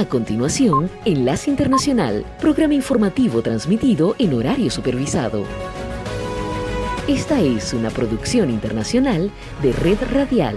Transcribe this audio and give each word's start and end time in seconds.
A 0.00 0.06
continuación, 0.06 0.90
Enlace 1.04 1.50
Internacional, 1.50 2.24
programa 2.40 2.72
informativo 2.72 3.42
transmitido 3.42 4.16
en 4.18 4.32
horario 4.32 4.70
supervisado. 4.70 5.44
Esta 7.06 7.38
es 7.38 7.74
una 7.74 7.90
producción 7.90 8.48
internacional 8.48 9.30
de 9.60 9.72
Red 9.72 9.98
Radial. 10.10 10.56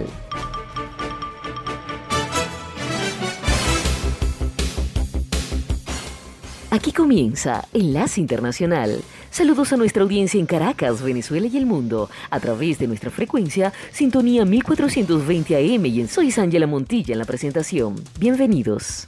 Aquí 6.71 6.93
comienza 6.93 7.67
Enlace 7.73 8.21
Internacional. 8.21 9.01
Saludos 9.29 9.73
a 9.73 9.77
nuestra 9.77 10.03
audiencia 10.03 10.39
en 10.39 10.45
Caracas, 10.45 11.01
Venezuela 11.01 11.47
y 11.47 11.57
el 11.57 11.65
mundo, 11.65 12.09
a 12.29 12.39
través 12.39 12.79
de 12.79 12.87
nuestra 12.87 13.11
frecuencia 13.11 13.73
Sintonía 13.91 14.45
1420 14.45 15.57
AM 15.57 15.85
y 15.87 15.99
en 15.99 16.07
Soy 16.07 16.33
Ángela 16.37 16.65
Montilla 16.65 17.11
en 17.11 17.19
la 17.19 17.25
presentación. 17.25 17.95
Bienvenidos. 18.19 19.05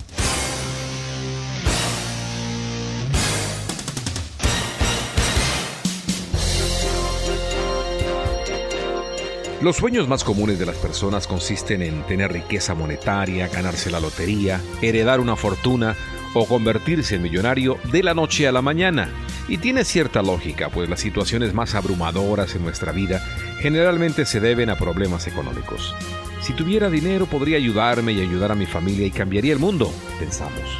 Los 9.65 9.77
sueños 9.77 10.07
más 10.07 10.23
comunes 10.23 10.59
de 10.59 10.67
las 10.67 10.75
personas 10.75 11.25
consisten 11.25 11.81
en 11.81 12.03
tener 12.03 12.31
riqueza 12.31 12.75
monetaria, 12.75 13.47
ganarse 13.47 13.89
la 13.89 13.99
lotería, 13.99 14.61
heredar 14.79 15.19
una 15.19 15.35
fortuna 15.35 15.95
o 16.35 16.45
convertirse 16.45 17.15
en 17.15 17.23
millonario 17.23 17.79
de 17.91 18.03
la 18.03 18.13
noche 18.13 18.47
a 18.47 18.51
la 18.51 18.61
mañana. 18.61 19.09
Y 19.47 19.57
tiene 19.57 19.83
cierta 19.83 20.21
lógica, 20.21 20.69
pues 20.69 20.87
las 20.87 20.99
situaciones 20.99 21.55
más 21.55 21.73
abrumadoras 21.73 22.53
en 22.53 22.61
nuestra 22.61 22.91
vida 22.91 23.19
generalmente 23.59 24.27
se 24.27 24.39
deben 24.39 24.69
a 24.69 24.77
problemas 24.77 25.25
económicos. 25.25 25.95
Si 26.41 26.53
tuviera 26.53 26.91
dinero 26.91 27.25
podría 27.25 27.57
ayudarme 27.57 28.13
y 28.13 28.21
ayudar 28.21 28.51
a 28.51 28.55
mi 28.55 28.67
familia 28.67 29.07
y 29.07 29.11
cambiaría 29.11 29.53
el 29.53 29.57
mundo, 29.57 29.91
pensamos. 30.19 30.77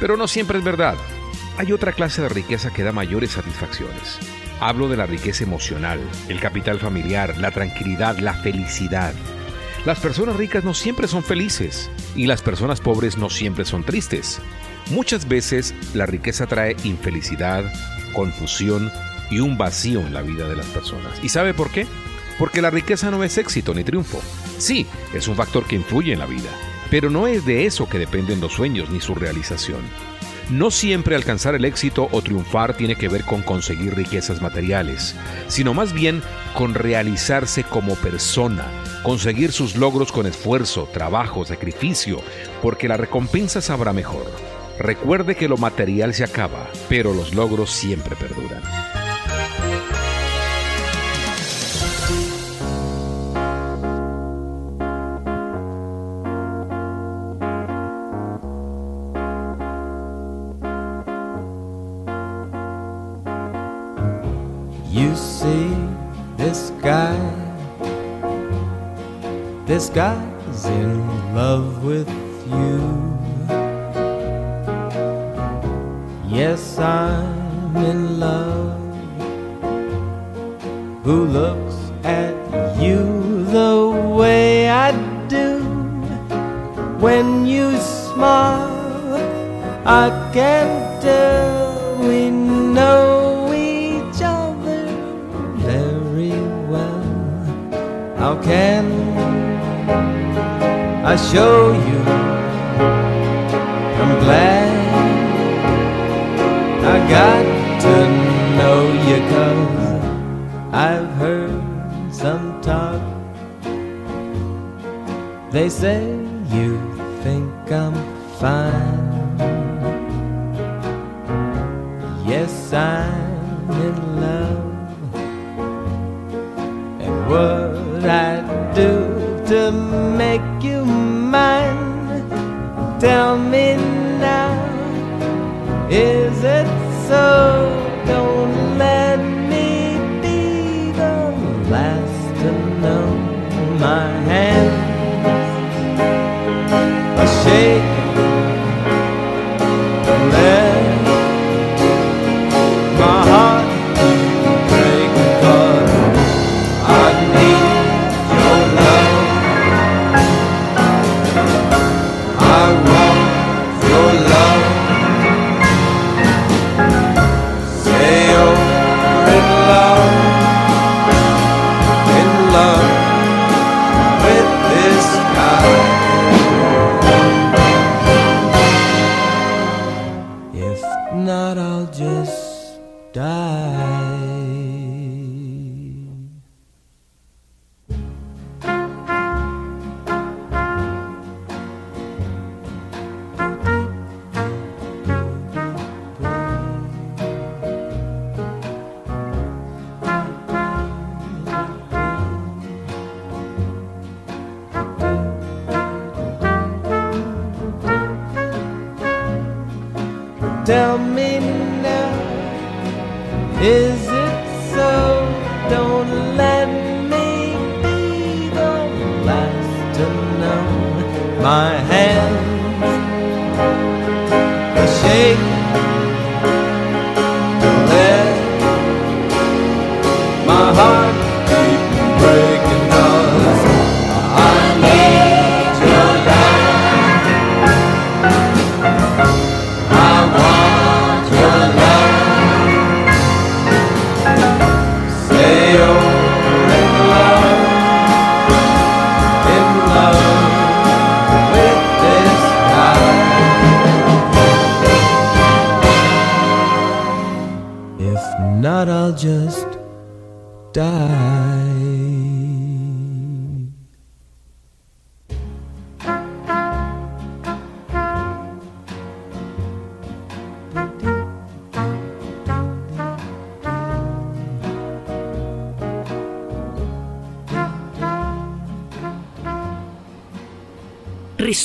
Pero 0.00 0.16
no 0.16 0.26
siempre 0.26 0.58
es 0.58 0.64
verdad. 0.64 0.96
Hay 1.58 1.70
otra 1.70 1.92
clase 1.92 2.22
de 2.22 2.28
riqueza 2.28 2.72
que 2.72 2.82
da 2.82 2.90
mayores 2.90 3.30
satisfacciones. 3.30 4.18
Hablo 4.58 4.88
de 4.88 4.96
la 4.96 5.04
riqueza 5.04 5.44
emocional, 5.44 6.00
el 6.28 6.40
capital 6.40 6.78
familiar, 6.78 7.36
la 7.36 7.50
tranquilidad, 7.50 8.18
la 8.18 8.32
felicidad. 8.32 9.12
Las 9.84 10.00
personas 10.00 10.36
ricas 10.36 10.64
no 10.64 10.72
siempre 10.72 11.08
son 11.08 11.22
felices 11.22 11.90
y 12.14 12.26
las 12.26 12.40
personas 12.40 12.80
pobres 12.80 13.18
no 13.18 13.28
siempre 13.28 13.66
son 13.66 13.84
tristes. 13.84 14.40
Muchas 14.90 15.28
veces 15.28 15.74
la 15.94 16.06
riqueza 16.06 16.46
trae 16.46 16.74
infelicidad, 16.84 17.70
confusión 18.14 18.90
y 19.30 19.40
un 19.40 19.58
vacío 19.58 20.00
en 20.00 20.14
la 20.14 20.22
vida 20.22 20.48
de 20.48 20.56
las 20.56 20.66
personas. 20.66 21.22
¿Y 21.22 21.28
sabe 21.28 21.52
por 21.52 21.70
qué? 21.70 21.86
Porque 22.38 22.62
la 22.62 22.70
riqueza 22.70 23.10
no 23.10 23.22
es 23.24 23.36
éxito 23.36 23.74
ni 23.74 23.84
triunfo. 23.84 24.22
Sí, 24.56 24.86
es 25.12 25.28
un 25.28 25.36
factor 25.36 25.66
que 25.66 25.76
influye 25.76 26.14
en 26.14 26.18
la 26.18 26.26
vida, 26.26 26.50
pero 26.90 27.10
no 27.10 27.26
es 27.26 27.44
de 27.44 27.66
eso 27.66 27.88
que 27.88 27.98
dependen 27.98 28.40
los 28.40 28.54
sueños 28.54 28.88
ni 28.88 29.02
su 29.02 29.14
realización. 29.14 29.82
No 30.50 30.70
siempre 30.70 31.16
alcanzar 31.16 31.56
el 31.56 31.64
éxito 31.64 32.08
o 32.12 32.22
triunfar 32.22 32.76
tiene 32.76 32.94
que 32.94 33.08
ver 33.08 33.24
con 33.24 33.42
conseguir 33.42 33.96
riquezas 33.96 34.40
materiales, 34.40 35.16
sino 35.48 35.74
más 35.74 35.92
bien 35.92 36.22
con 36.54 36.74
realizarse 36.74 37.64
como 37.64 37.96
persona, 37.96 38.64
conseguir 39.02 39.50
sus 39.50 39.74
logros 39.74 40.12
con 40.12 40.24
esfuerzo, 40.24 40.88
trabajo, 40.92 41.44
sacrificio, 41.44 42.20
porque 42.62 42.86
la 42.86 42.96
recompensa 42.96 43.60
sabrá 43.60 43.92
mejor. 43.92 44.30
Recuerde 44.78 45.34
que 45.34 45.48
lo 45.48 45.56
material 45.56 46.14
se 46.14 46.22
acaba, 46.22 46.68
pero 46.88 47.12
los 47.12 47.34
logros 47.34 47.70
siempre 47.72 48.14
perduran. 48.14 48.62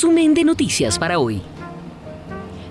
Resumen 0.02 0.34
de 0.34 0.42
noticias 0.42 0.98
para 0.98 1.20
hoy. 1.20 1.40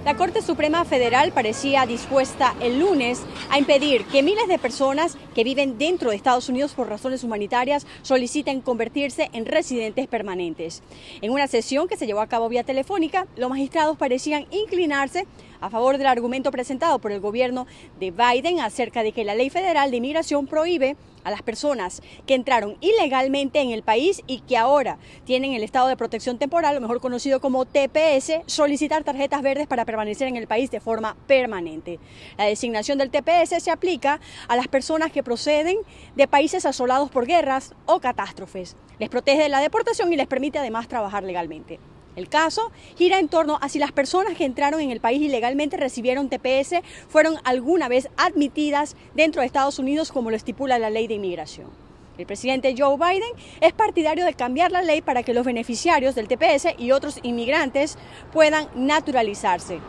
La 0.03 0.17
Corte 0.17 0.41
Suprema 0.41 0.83
Federal 0.83 1.31
parecía 1.31 1.85
dispuesta 1.85 2.53
el 2.59 2.77
lunes 2.77 3.21
a 3.49 3.57
impedir 3.57 4.03
que 4.03 4.21
miles 4.21 4.49
de 4.49 4.59
personas 4.59 5.15
que 5.33 5.45
viven 5.45 5.77
dentro 5.77 6.09
de 6.09 6.17
Estados 6.17 6.49
Unidos 6.49 6.73
por 6.73 6.89
razones 6.89 7.23
humanitarias 7.23 7.87
soliciten 8.01 8.59
convertirse 8.59 9.29
en 9.31 9.45
residentes 9.45 10.07
permanentes. 10.07 10.83
En 11.21 11.31
una 11.31 11.47
sesión 11.47 11.87
que 11.87 11.95
se 11.95 12.05
llevó 12.05 12.19
a 12.19 12.27
cabo 12.27 12.49
vía 12.49 12.65
telefónica, 12.65 13.25
los 13.37 13.49
magistrados 13.49 13.95
parecían 13.95 14.45
inclinarse 14.51 15.25
a 15.61 15.69
favor 15.69 15.97
del 15.97 16.07
argumento 16.07 16.51
presentado 16.51 16.99
por 16.99 17.13
el 17.13 17.21
gobierno 17.21 17.65
de 17.97 18.11
Biden 18.11 18.59
acerca 18.59 19.03
de 19.03 19.13
que 19.13 19.23
la 19.23 19.35
ley 19.35 19.49
federal 19.49 19.89
de 19.89 19.97
inmigración 19.97 20.47
prohíbe 20.47 20.97
a 21.23 21.31
las 21.31 21.41
personas 21.41 22.01
que 22.25 22.35
entraron 22.35 22.77
ilegalmente 22.81 23.59
en 23.59 23.71
el 23.71 23.83
país 23.83 24.21
y 24.27 24.39
que 24.39 24.57
ahora 24.57 24.97
tienen 25.25 25.53
el 25.53 25.63
estado 25.63 25.87
de 25.87 25.97
protección 25.97 26.37
temporal, 26.37 26.75
lo 26.75 26.81
mejor 26.81 27.01
conocido 27.01 27.39
como 27.39 27.65
TPS, 27.65 28.41
solicitar 28.45 29.03
tarjetas 29.03 29.41
verdes 29.41 29.67
para 29.67 29.85
permanecer 29.85 30.27
en 30.27 30.35
el 30.35 30.47
país 30.47 30.71
de 30.71 30.79
forma 30.79 31.15
permanente. 31.27 31.99
La 32.37 32.45
designación 32.45 32.97
del 32.97 33.11
TPS 33.11 33.61
se 33.61 33.71
aplica 33.71 34.19
a 34.47 34.55
las 34.55 34.67
personas 34.67 35.11
que 35.11 35.23
proceden 35.23 35.77
de 36.15 36.27
países 36.27 36.65
asolados 36.65 37.09
por 37.09 37.25
guerras 37.25 37.73
o 37.85 37.99
catástrofes. 37.99 38.75
Les 38.99 39.09
protege 39.09 39.43
de 39.43 39.49
la 39.49 39.59
deportación 39.59 40.11
y 40.13 40.15
les 40.15 40.27
permite 40.27 40.59
además 40.59 40.87
trabajar 40.87 41.23
legalmente. 41.23 41.79
El 42.15 42.27
caso 42.27 42.71
gira 42.97 43.19
en 43.19 43.29
torno 43.29 43.57
a 43.61 43.69
si 43.69 43.79
las 43.79 43.91
personas 43.91 44.35
que 44.35 44.45
entraron 44.45 44.81
en 44.81 44.91
el 44.91 44.99
país 44.99 45.21
ilegalmente 45.21 45.77
recibieron 45.77 46.29
TPS 46.29 46.81
fueron 47.07 47.35
alguna 47.43 47.87
vez 47.87 48.09
admitidas 48.17 48.95
dentro 49.15 49.41
de 49.41 49.47
Estados 49.47 49.79
Unidos 49.79 50.11
como 50.11 50.29
lo 50.29 50.35
estipula 50.35 50.79
la 50.79 50.89
ley 50.89 51.07
de 51.07 51.15
inmigración. 51.15 51.69
El 52.17 52.25
presidente 52.25 52.75
Joe 52.77 52.97
Biden 52.97 53.31
es 53.61 53.73
partidario 53.73 54.25
de 54.25 54.33
cambiar 54.33 54.71
la 54.71 54.81
ley 54.81 55.01
para 55.01 55.23
que 55.23 55.33
los 55.33 55.45
beneficiarios 55.45 56.13
del 56.13 56.27
TPS 56.27 56.75
y 56.77 56.91
otros 56.91 57.19
inmigrantes 57.23 57.97
puedan 58.33 58.67
naturalizarse. 58.75 59.79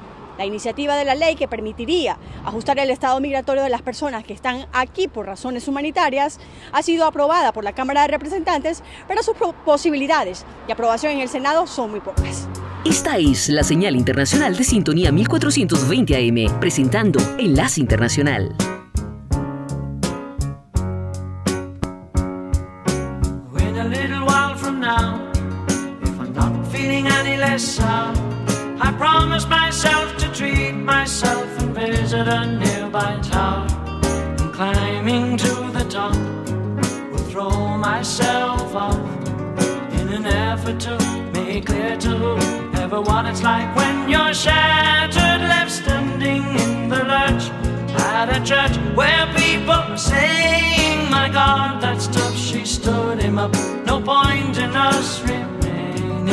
La 0.43 0.47
iniciativa 0.47 0.97
de 0.97 1.05
la 1.05 1.15
ley 1.15 1.37
que 1.37 1.47
permitiría 1.47 2.19
ajustar 2.45 2.77
el 2.81 2.91
estado 2.91 3.21
migratorio 3.21 3.63
de 3.63 3.71
las 3.71 3.81
personas 3.81 4.25
que 4.25 4.33
están 4.33 4.67
aquí 4.73 5.07
por 5.07 5.25
razones 5.25 5.69
humanitarias 5.69 6.41
ha 6.73 6.83
sido 6.83 7.07
aprobada 7.07 7.53
por 7.53 7.63
la 7.63 7.75
Cámara 7.75 8.03
de 8.03 8.09
Representantes, 8.09 8.83
pero 9.07 9.23
sus 9.23 9.37
posibilidades 9.65 10.45
de 10.67 10.73
aprobación 10.73 11.13
en 11.13 11.21
el 11.21 11.29
Senado 11.29 11.69
son 11.69 11.93
muy 11.93 12.01
pocas. 12.01 12.49
Esta 12.85 13.19
es 13.19 13.51
la 13.51 13.63
señal 13.63 13.95
internacional 13.95 14.57
de 14.57 14.65
sintonía 14.65 15.13
1420 15.13 16.17
AM, 16.17 16.59
presentando 16.59 17.21
Enlace 17.39 17.81
Internacional. 17.81 18.53
I 28.85 28.93
promised 28.99 29.49
myself 29.49 30.17
to 30.19 30.29
treat 30.33 30.73
myself 30.73 31.47
and 31.61 31.75
visit 31.75 32.27
a 32.27 32.47
nearby 32.47 33.19
tower. 33.23 33.67
And 34.41 34.53
climbing 34.53 35.37
to 35.39 35.55
the 35.77 35.87
top, 35.89 36.17
will 37.13 37.27
throw 37.31 37.79
myself 37.79 38.75
off 38.75 38.99
in 39.99 40.09
an 40.19 40.27
effort 40.27 40.81
to 40.81 40.95
make 41.33 41.67
clear 41.67 41.97
to 41.99 42.63
what 43.01 43.25
it's 43.27 43.43
like 43.43 43.75
when 43.75 44.09
you're 44.09 44.35
shattered, 44.35 45.41
left 45.49 45.71
standing 45.71 46.43
in 46.43 46.89
the 46.89 47.03
lurch 47.05 47.51
at 47.99 48.29
a 48.29 48.41
church 48.45 48.77
where 48.97 49.27
people 49.35 49.71
are 49.71 49.97
saying, 49.97 51.11
My 51.11 51.29
God, 51.29 51.83
that's 51.83 52.07
tough. 52.07 52.37
She 52.37 52.65
stood 52.65 53.21
him 53.21 53.39
up. 53.39 53.53
No 53.87 54.01
point 54.01 54.59
in 54.59 54.71
us 54.77 55.23
remaining. 55.23 56.27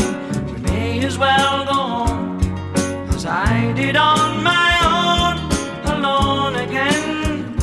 We 0.45 0.59
may 0.61 1.05
as 1.05 1.17
well 1.17 1.65
go 1.65 1.73
home. 1.73 2.08
I 3.31 3.73
did 3.75 3.95
on 3.95 4.43
my 4.43 4.71
own, 4.89 5.37
alone 5.93 6.55
again, 6.55 7.55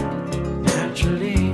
naturally. 0.62 1.52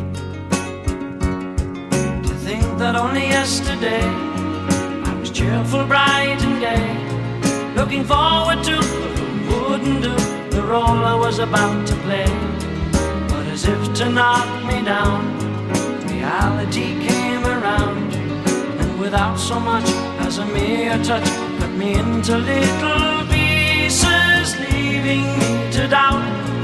To 2.28 2.34
think 2.44 2.62
that 2.76 2.94
only 2.94 3.28
yesterday 3.28 4.04
I 4.04 5.16
was 5.18 5.30
cheerful, 5.30 5.86
bright, 5.86 6.38
and 6.42 6.60
gay, 6.60 7.74
looking 7.74 8.04
forward 8.04 8.62
to 8.64 8.76
wouldn't 9.48 10.02
do 10.02 10.14
the 10.50 10.62
role 10.62 11.04
I 11.12 11.14
was 11.14 11.38
about 11.38 11.86
to 11.86 11.94
play. 12.04 12.28
But 13.28 13.46
as 13.46 13.64
if 13.64 13.94
to 13.94 14.10
knock 14.10 14.46
me 14.66 14.84
down, 14.84 15.20
reality 16.06 17.00
came 17.08 17.46
around, 17.46 18.12
and 18.12 19.00
without 19.00 19.38
so 19.38 19.58
much 19.58 19.88
as 20.26 20.36
a 20.36 20.44
mere 20.44 21.02
touch, 21.02 21.28
cut 21.58 21.70
me 21.70 21.94
into 21.94 22.36
little 22.36 23.31
leaving 25.02 25.70
to 25.72 25.88
doubt. 25.88 26.22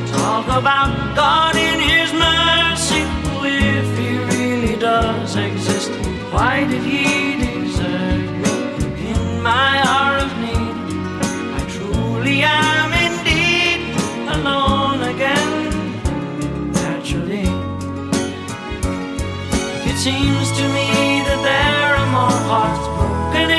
Talk 0.09 0.47
about 0.47 1.17
God 1.17 1.57
in 1.57 1.81
His 1.81 2.13
mercy. 2.13 3.03
If 3.41 3.99
He 3.99 4.19
really 4.33 4.77
does 4.77 5.37
exist, 5.37 5.91
why 6.33 6.65
did 6.65 6.83
He 6.83 7.37
desert 7.43 8.31
me 8.43 9.11
in 9.11 9.43
my 9.43 9.83
hour 9.87 10.19
of 10.25 10.31
need? 10.39 10.77
I 11.59 11.63
truly 11.69 12.43
am 12.43 12.91
indeed 13.09 13.81
alone 14.37 15.03
again. 15.15 15.53
Naturally, 16.73 17.49
it 19.91 19.97
seems 19.97 20.47
to 20.59 20.65
me 20.77 20.89
that 21.27 21.41
there 21.51 21.91
are 22.01 22.11
more 22.19 22.41
hearts 22.51 22.87
broken 22.97 23.51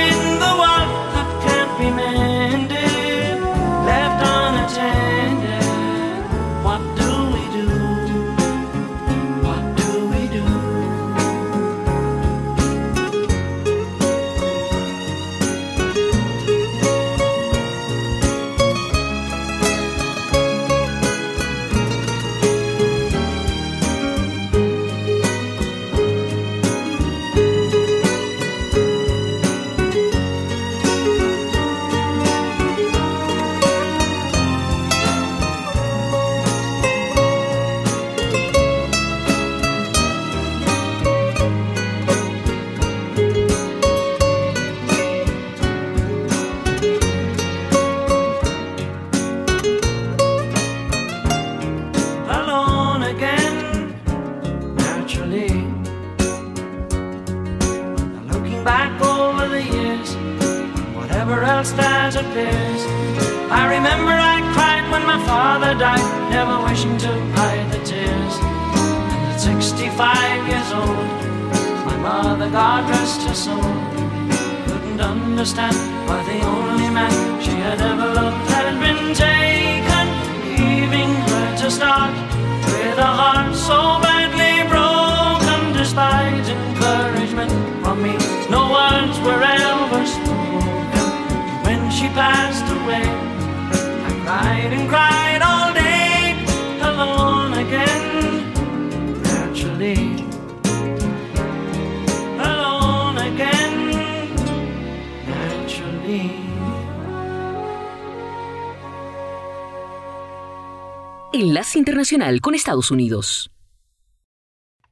Con 112.41 112.55
Estados 112.55 112.89
Unidos. 112.89 113.51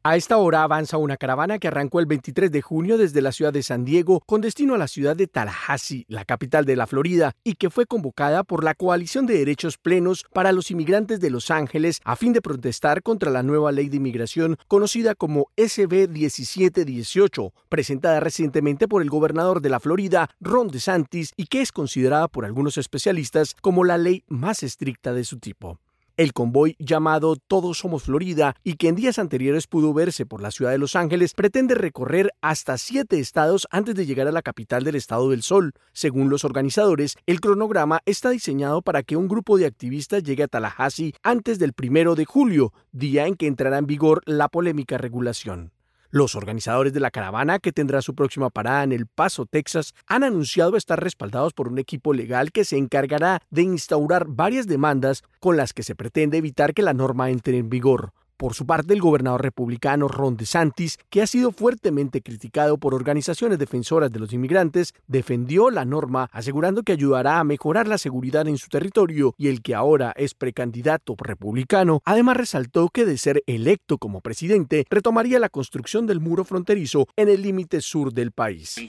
A 0.04 0.18
esta 0.18 0.38
hora 0.38 0.62
avanza 0.62 1.00
una 1.00 1.18
caravana 1.18 1.58
que 1.58 1.68
arrancó 1.68 2.00
el 2.00 2.06
23 2.06 2.52
de 2.52 2.62
junio 2.62 3.00
desde 3.00 3.24
la 3.24 3.32
ciudad 3.32 3.52
de 3.52 3.64
San 3.64 3.86
Diego 3.86 4.22
con 4.28 4.40
destino 4.40 4.76
a 4.76 4.78
la 4.78 4.88
ciudad 4.88 5.16
de 5.16 5.26
Tallahassee, 5.26 6.06
la 6.10 6.26
capital 6.26 6.66
de 6.66 6.76
la 6.76 6.86
Florida, 6.86 7.34
y 7.44 7.56
que 7.56 7.72
fue 7.72 7.88
convocada 7.88 8.44
por 8.44 8.64
la 8.64 8.76
Coalición 8.76 9.26
de 9.26 9.34
Derechos 9.34 9.80
Plenos 9.80 10.26
para 10.32 10.52
los 10.52 10.70
Inmigrantes 10.70 11.20
de 11.20 11.32
Los 11.32 11.50
Ángeles 11.50 12.02
a 12.04 12.16
fin 12.16 12.34
de 12.34 12.42
protestar 12.44 13.02
contra 13.02 13.32
la 13.32 13.42
nueva 13.42 13.72
ley 13.72 13.90
de 13.90 13.98
inmigración 13.98 14.56
conocida 14.68 15.16
como 15.16 15.48
SB 15.58 16.10
1718, 16.10 17.52
presentada 17.68 18.20
recientemente 18.20 18.88
por 18.88 19.02
el 19.02 19.10
gobernador 19.10 19.62
de 19.62 19.70
la 19.72 19.80
Florida, 19.80 20.30
Ron 20.40 20.68
DeSantis, 20.68 21.34
y 21.36 21.48
que 21.48 21.64
es 21.64 21.72
considerada 21.72 22.28
por 22.28 22.46
algunos 22.46 22.78
especialistas 22.78 23.56
como 23.60 23.86
la 23.86 23.98
ley 23.98 24.24
más 24.28 24.62
estricta 24.62 25.14
de 25.14 25.24
su 25.24 25.40
tipo. 25.40 25.80
El 26.18 26.34
convoy 26.34 26.76
llamado 26.80 27.36
Todos 27.36 27.78
Somos 27.78 28.06
Florida 28.06 28.56
y 28.64 28.74
que 28.74 28.88
en 28.88 28.96
días 28.96 29.20
anteriores 29.20 29.68
pudo 29.68 29.94
verse 29.94 30.26
por 30.26 30.42
la 30.42 30.50
ciudad 30.50 30.72
de 30.72 30.80
Los 30.80 30.96
Ángeles 30.96 31.36
pretende 31.36 31.76
recorrer 31.76 32.34
hasta 32.42 32.80
siete 32.80 33.20
estados 33.20 33.68
antes 33.70 33.94
de 33.94 34.08
llegar 34.08 34.28
a 34.28 34.32
la 34.32 34.42
capital 34.42 34.84
del 34.84 34.96
estado 34.96 35.30
del 35.30 35.44
sol. 35.44 35.74
Según 35.94 36.32
los 36.32 36.44
organizadores, 36.44 37.18
el 37.28 37.40
cronograma 37.40 38.02
está 38.08 38.32
diseñado 38.32 38.82
para 38.82 39.04
que 39.04 39.16
un 39.16 39.28
grupo 39.28 39.60
de 39.60 39.68
activistas 39.68 40.24
llegue 40.24 40.42
a 40.42 40.48
Tallahassee 40.48 41.14
antes 41.22 41.60
del 41.60 41.74
primero 41.74 42.16
de 42.16 42.26
julio, 42.26 42.74
día 42.92 43.28
en 43.28 43.36
que 43.36 43.46
entrará 43.46 43.78
en 43.78 43.86
vigor 43.86 44.24
la 44.26 44.50
polémica 44.50 44.98
regulación. 44.98 45.72
Los 46.10 46.36
organizadores 46.36 46.94
de 46.94 47.02
la 47.02 47.12
caravana, 47.12 47.60
que 47.60 47.74
tendrá 47.74 48.02
su 48.02 48.16
próxima 48.16 48.50
parada 48.50 48.84
en 48.84 48.94
El 48.94 49.08
Paso, 49.08 49.46
Texas, 49.46 49.94
han 50.08 50.24
anunciado 50.24 50.78
estar 50.78 51.04
respaldados 51.04 51.52
por 51.52 51.68
un 51.68 51.80
equipo 51.80 52.14
legal 52.14 52.54
que 52.54 52.64
se 52.64 52.78
encargará 52.78 53.42
de 53.50 53.64
instaurar 53.64 54.26
varias 54.26 54.68
demandas 54.68 55.24
con 55.42 55.58
las 55.58 55.74
que 55.74 55.84
se 55.84 55.96
pretende 55.96 56.38
evitar 56.38 56.74
que 56.74 56.82
la 56.82 56.94
norma 56.94 57.30
entre 57.30 57.58
en 57.58 57.70
vigor. 57.70 58.14
Por 58.38 58.54
su 58.54 58.66
parte, 58.68 58.94
el 58.94 59.02
gobernador 59.02 59.42
republicano 59.42 60.08
Ron 60.08 60.38
DeSantis, 60.38 61.00
que 61.10 61.24
ha 61.24 61.28
sido 61.28 61.52
fuertemente 61.52 62.22
criticado 62.22 62.78
por 62.78 62.94
organizaciones 62.94 63.58
defensoras 63.58 64.12
de 64.12 64.20
los 64.20 64.32
inmigrantes, 64.32 64.94
defendió 65.08 65.72
la 65.72 65.86
norma 65.86 66.30
asegurando 66.32 66.84
que 66.84 66.92
ayudará 66.92 67.40
a 67.40 67.44
mejorar 67.44 67.88
la 67.88 67.98
seguridad 67.98 68.48
en 68.48 68.60
su 68.60 68.70
territorio 68.70 69.34
y 69.40 69.48
el 69.48 69.64
que 69.64 69.74
ahora 69.74 70.14
es 70.16 70.36
precandidato 70.36 71.16
republicano, 71.18 72.04
además 72.06 72.38
resaltó 72.38 72.90
que 72.90 73.06
de 73.06 73.18
ser 73.18 73.42
electo 73.48 73.98
como 73.98 74.22
presidente, 74.22 74.86
retomaría 74.88 75.40
la 75.40 75.50
construcción 75.50 76.06
del 76.06 76.20
muro 76.20 76.46
fronterizo 76.46 77.08
en 77.16 77.30
el 77.30 77.42
límite 77.42 77.82
sur 77.82 78.14
del 78.14 78.34
país. 78.34 78.78
El 78.78 78.88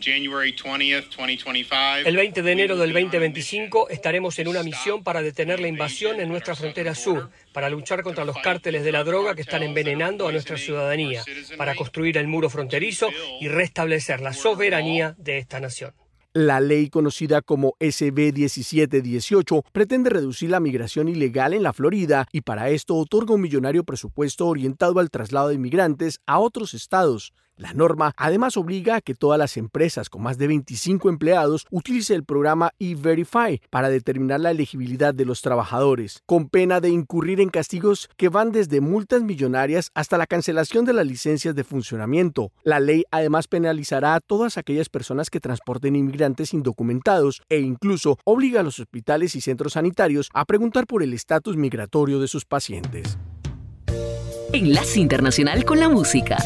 20 2.16 2.42
de 2.42 2.52
enero 2.52 2.76
del 2.76 2.92
2025 2.92 3.88
estaremos 3.88 4.38
en 4.38 4.48
una 4.48 4.62
misión 4.62 5.02
para 5.02 5.22
detener 5.22 5.58
la 5.58 5.68
invasión 5.68 6.20
en 6.20 6.28
nuestra 6.28 6.54
frontera 6.54 6.94
sur 6.94 7.30
para 7.58 7.70
luchar 7.70 8.04
contra 8.04 8.24
los 8.24 8.36
cárteles 8.38 8.84
de 8.84 8.92
la 8.92 9.02
droga 9.02 9.34
que 9.34 9.40
están 9.40 9.64
envenenando 9.64 10.28
a 10.28 10.30
nuestra 10.30 10.56
ciudadanía, 10.56 11.24
para 11.56 11.74
construir 11.74 12.16
el 12.16 12.28
muro 12.28 12.48
fronterizo 12.48 13.08
y 13.40 13.48
restablecer 13.48 14.20
la 14.20 14.32
soberanía 14.32 15.16
de 15.18 15.38
esta 15.38 15.58
nación. 15.58 15.92
La 16.34 16.60
ley 16.60 16.88
conocida 16.88 17.42
como 17.42 17.74
SB 17.80 18.32
1718 18.32 19.64
pretende 19.72 20.08
reducir 20.08 20.50
la 20.50 20.60
migración 20.60 21.08
ilegal 21.08 21.52
en 21.52 21.64
la 21.64 21.72
Florida 21.72 22.28
y 22.30 22.42
para 22.42 22.70
esto 22.70 22.94
otorga 22.94 23.34
un 23.34 23.40
millonario 23.40 23.82
presupuesto 23.82 24.46
orientado 24.46 25.00
al 25.00 25.10
traslado 25.10 25.48
de 25.48 25.56
inmigrantes 25.56 26.20
a 26.28 26.38
otros 26.38 26.74
estados, 26.74 27.32
la 27.58 27.74
norma 27.74 28.14
además 28.16 28.56
obliga 28.56 28.96
a 28.96 29.00
que 29.00 29.14
todas 29.14 29.38
las 29.38 29.56
empresas 29.56 30.08
con 30.08 30.22
más 30.22 30.38
de 30.38 30.46
25 30.46 31.08
empleados 31.08 31.66
utilicen 31.70 32.16
el 32.16 32.24
programa 32.24 32.70
E-Verify 32.78 33.60
para 33.68 33.90
determinar 33.90 34.40
la 34.40 34.52
elegibilidad 34.52 35.12
de 35.12 35.24
los 35.24 35.42
trabajadores, 35.42 36.22
con 36.24 36.48
pena 36.48 36.80
de 36.80 36.90
incurrir 36.90 37.40
en 37.40 37.50
castigos 37.50 38.08
que 38.16 38.28
van 38.28 38.52
desde 38.52 38.80
multas 38.80 39.22
millonarias 39.22 39.90
hasta 39.94 40.18
la 40.18 40.26
cancelación 40.26 40.84
de 40.84 40.92
las 40.92 41.06
licencias 41.06 41.54
de 41.54 41.64
funcionamiento. 41.64 42.52
La 42.62 42.78
ley 42.78 43.04
además 43.10 43.48
penalizará 43.48 44.14
a 44.14 44.20
todas 44.20 44.56
aquellas 44.56 44.88
personas 44.88 45.28
que 45.28 45.40
transporten 45.40 45.96
inmigrantes 45.96 46.54
indocumentados 46.54 47.42
e 47.48 47.58
incluso 47.58 48.18
obliga 48.24 48.60
a 48.60 48.62
los 48.62 48.78
hospitales 48.78 49.34
y 49.34 49.40
centros 49.40 49.72
sanitarios 49.72 50.30
a 50.32 50.44
preguntar 50.44 50.86
por 50.86 51.02
el 51.02 51.12
estatus 51.12 51.56
migratorio 51.56 52.20
de 52.20 52.28
sus 52.28 52.44
pacientes. 52.44 53.18
Enlace 54.52 55.00
Internacional 55.00 55.64
con 55.64 55.80
la 55.80 55.88
Música. 55.88 56.38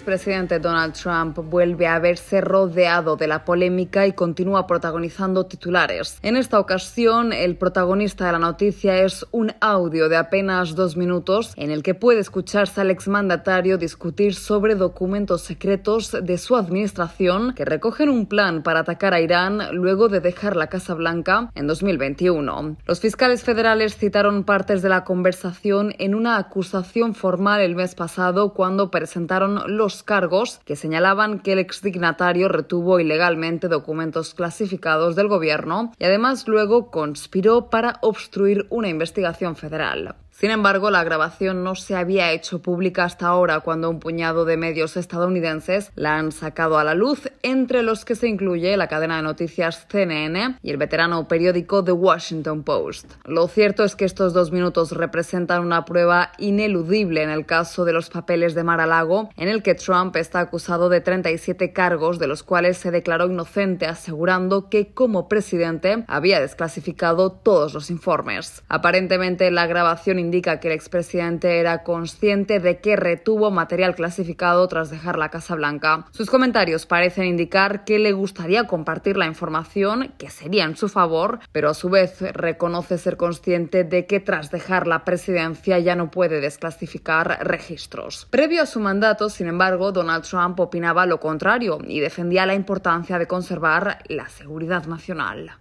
Expresidente 0.00 0.58
Donald 0.58 0.94
Trump 0.94 1.36
vuelve 1.50 1.86
a 1.86 1.98
verse 1.98 2.40
rodeado 2.40 3.16
de 3.16 3.26
la 3.26 3.44
polémica 3.44 4.06
y 4.06 4.14
continúa 4.14 4.66
protagonizando 4.66 5.44
titulares. 5.44 6.18
En 6.22 6.36
esta 6.36 6.58
ocasión, 6.58 7.34
el 7.34 7.56
protagonista 7.56 8.24
de 8.24 8.32
la 8.32 8.38
noticia 8.38 9.04
es 9.04 9.26
un 9.30 9.52
audio 9.60 10.08
de 10.08 10.16
apenas 10.16 10.74
dos 10.74 10.96
minutos 10.96 11.52
en 11.56 11.70
el 11.70 11.82
que 11.82 11.94
puede 11.94 12.20
escucharse 12.20 12.80
al 12.80 12.90
exmandatario 12.90 13.76
discutir 13.76 14.34
sobre 14.34 14.74
documentos 14.74 15.42
secretos 15.42 16.16
de 16.22 16.38
su 16.38 16.56
administración 16.56 17.52
que 17.54 17.66
recogen 17.66 18.08
un 18.08 18.24
plan 18.24 18.62
para 18.62 18.80
atacar 18.80 19.12
a 19.12 19.20
Irán 19.20 19.60
luego 19.72 20.08
de 20.08 20.20
dejar 20.20 20.56
la 20.56 20.68
Casa 20.68 20.94
Blanca 20.94 21.50
en 21.54 21.66
2021. 21.66 22.76
Los 22.86 23.00
fiscales 23.00 23.44
federales 23.44 23.98
citaron 23.98 24.44
partes 24.44 24.80
de 24.80 24.88
la 24.88 25.04
conversación 25.04 25.94
en 25.98 26.14
una 26.14 26.38
acusación 26.38 27.14
formal 27.14 27.60
el 27.60 27.76
mes 27.76 27.94
pasado 27.94 28.54
cuando 28.54 28.90
presentaron 28.90 29.60
los 29.66 29.89
cargos 30.02 30.60
que 30.64 30.76
señalaban 30.76 31.40
que 31.40 31.52
el 31.52 31.58
exdignatario 31.58 32.48
retuvo 32.48 33.00
ilegalmente 33.00 33.68
documentos 33.68 34.34
clasificados 34.34 35.16
del 35.16 35.28
gobierno 35.28 35.92
y 35.98 36.04
además 36.04 36.46
luego 36.48 36.90
conspiró 36.90 37.70
para 37.70 37.98
obstruir 38.02 38.66
una 38.70 38.88
investigación 38.88 39.56
federal. 39.56 40.14
Sin 40.40 40.50
embargo, 40.50 40.90
la 40.90 41.04
grabación 41.04 41.62
no 41.62 41.74
se 41.74 41.94
había 41.94 42.32
hecho 42.32 42.62
pública 42.62 43.04
hasta 43.04 43.26
ahora 43.26 43.60
cuando 43.60 43.90
un 43.90 44.00
puñado 44.00 44.46
de 44.46 44.56
medios 44.56 44.96
estadounidenses 44.96 45.92
la 45.96 46.16
han 46.16 46.32
sacado 46.32 46.78
a 46.78 46.84
la 46.84 46.94
luz, 46.94 47.30
entre 47.42 47.82
los 47.82 48.06
que 48.06 48.14
se 48.14 48.26
incluye 48.26 48.74
la 48.78 48.88
cadena 48.88 49.16
de 49.16 49.22
noticias 49.22 49.86
CNN 49.90 50.56
y 50.62 50.70
el 50.70 50.78
veterano 50.78 51.28
periódico 51.28 51.84
The 51.84 51.92
Washington 51.92 52.62
Post. 52.62 53.12
Lo 53.26 53.48
cierto 53.48 53.84
es 53.84 53.96
que 53.96 54.06
estos 54.06 54.32
dos 54.32 54.50
minutos 54.50 54.92
representan 54.92 55.60
una 55.60 55.84
prueba 55.84 56.32
ineludible 56.38 57.22
en 57.22 57.28
el 57.28 57.44
caso 57.44 57.84
de 57.84 57.92
los 57.92 58.08
papeles 58.08 58.54
de 58.54 58.64
Mar-a-Lago, 58.64 59.28
en 59.36 59.50
el 59.50 59.62
que 59.62 59.74
Trump 59.74 60.16
está 60.16 60.40
acusado 60.40 60.88
de 60.88 61.02
37 61.02 61.74
cargos, 61.74 62.18
de 62.18 62.28
los 62.28 62.44
cuales 62.44 62.78
se 62.78 62.90
declaró 62.90 63.26
inocente, 63.26 63.84
asegurando 63.84 64.70
que 64.70 64.94
como 64.94 65.28
presidente 65.28 66.02
había 66.08 66.40
desclasificado 66.40 67.30
todos 67.30 67.74
los 67.74 67.90
informes. 67.90 68.62
Aparentemente, 68.70 69.50
la 69.50 69.66
grabación 69.66 70.29
indica 70.30 70.60
que 70.60 70.68
el 70.68 70.74
expresidente 70.74 71.58
era 71.58 71.82
consciente 71.82 72.60
de 72.60 72.78
que 72.78 72.94
retuvo 72.94 73.50
material 73.50 73.96
clasificado 73.96 74.68
tras 74.68 74.88
dejar 74.88 75.18
la 75.18 75.28
Casa 75.28 75.56
Blanca. 75.56 76.06
Sus 76.12 76.30
comentarios 76.30 76.86
parecen 76.86 77.24
indicar 77.24 77.84
que 77.84 77.98
le 77.98 78.12
gustaría 78.12 78.68
compartir 78.68 79.16
la 79.16 79.26
información, 79.26 80.14
que 80.18 80.30
sería 80.30 80.64
en 80.64 80.76
su 80.76 80.88
favor, 80.88 81.40
pero 81.50 81.70
a 81.70 81.74
su 81.74 81.90
vez 81.90 82.20
reconoce 82.20 82.96
ser 82.96 83.16
consciente 83.16 83.82
de 83.82 84.06
que 84.06 84.20
tras 84.20 84.52
dejar 84.52 84.86
la 84.86 85.04
presidencia 85.04 85.80
ya 85.80 85.96
no 85.96 86.12
puede 86.12 86.40
desclasificar 86.40 87.40
registros. 87.42 88.28
Previo 88.30 88.62
a 88.62 88.66
su 88.66 88.78
mandato, 88.78 89.30
sin 89.30 89.48
embargo, 89.48 89.90
Donald 89.90 90.24
Trump 90.24 90.60
opinaba 90.60 91.06
lo 91.06 91.18
contrario 91.18 91.78
y 91.84 91.98
defendía 91.98 92.46
la 92.46 92.54
importancia 92.54 93.18
de 93.18 93.26
conservar 93.26 93.98
la 94.06 94.28
seguridad 94.28 94.86
nacional. 94.86 95.52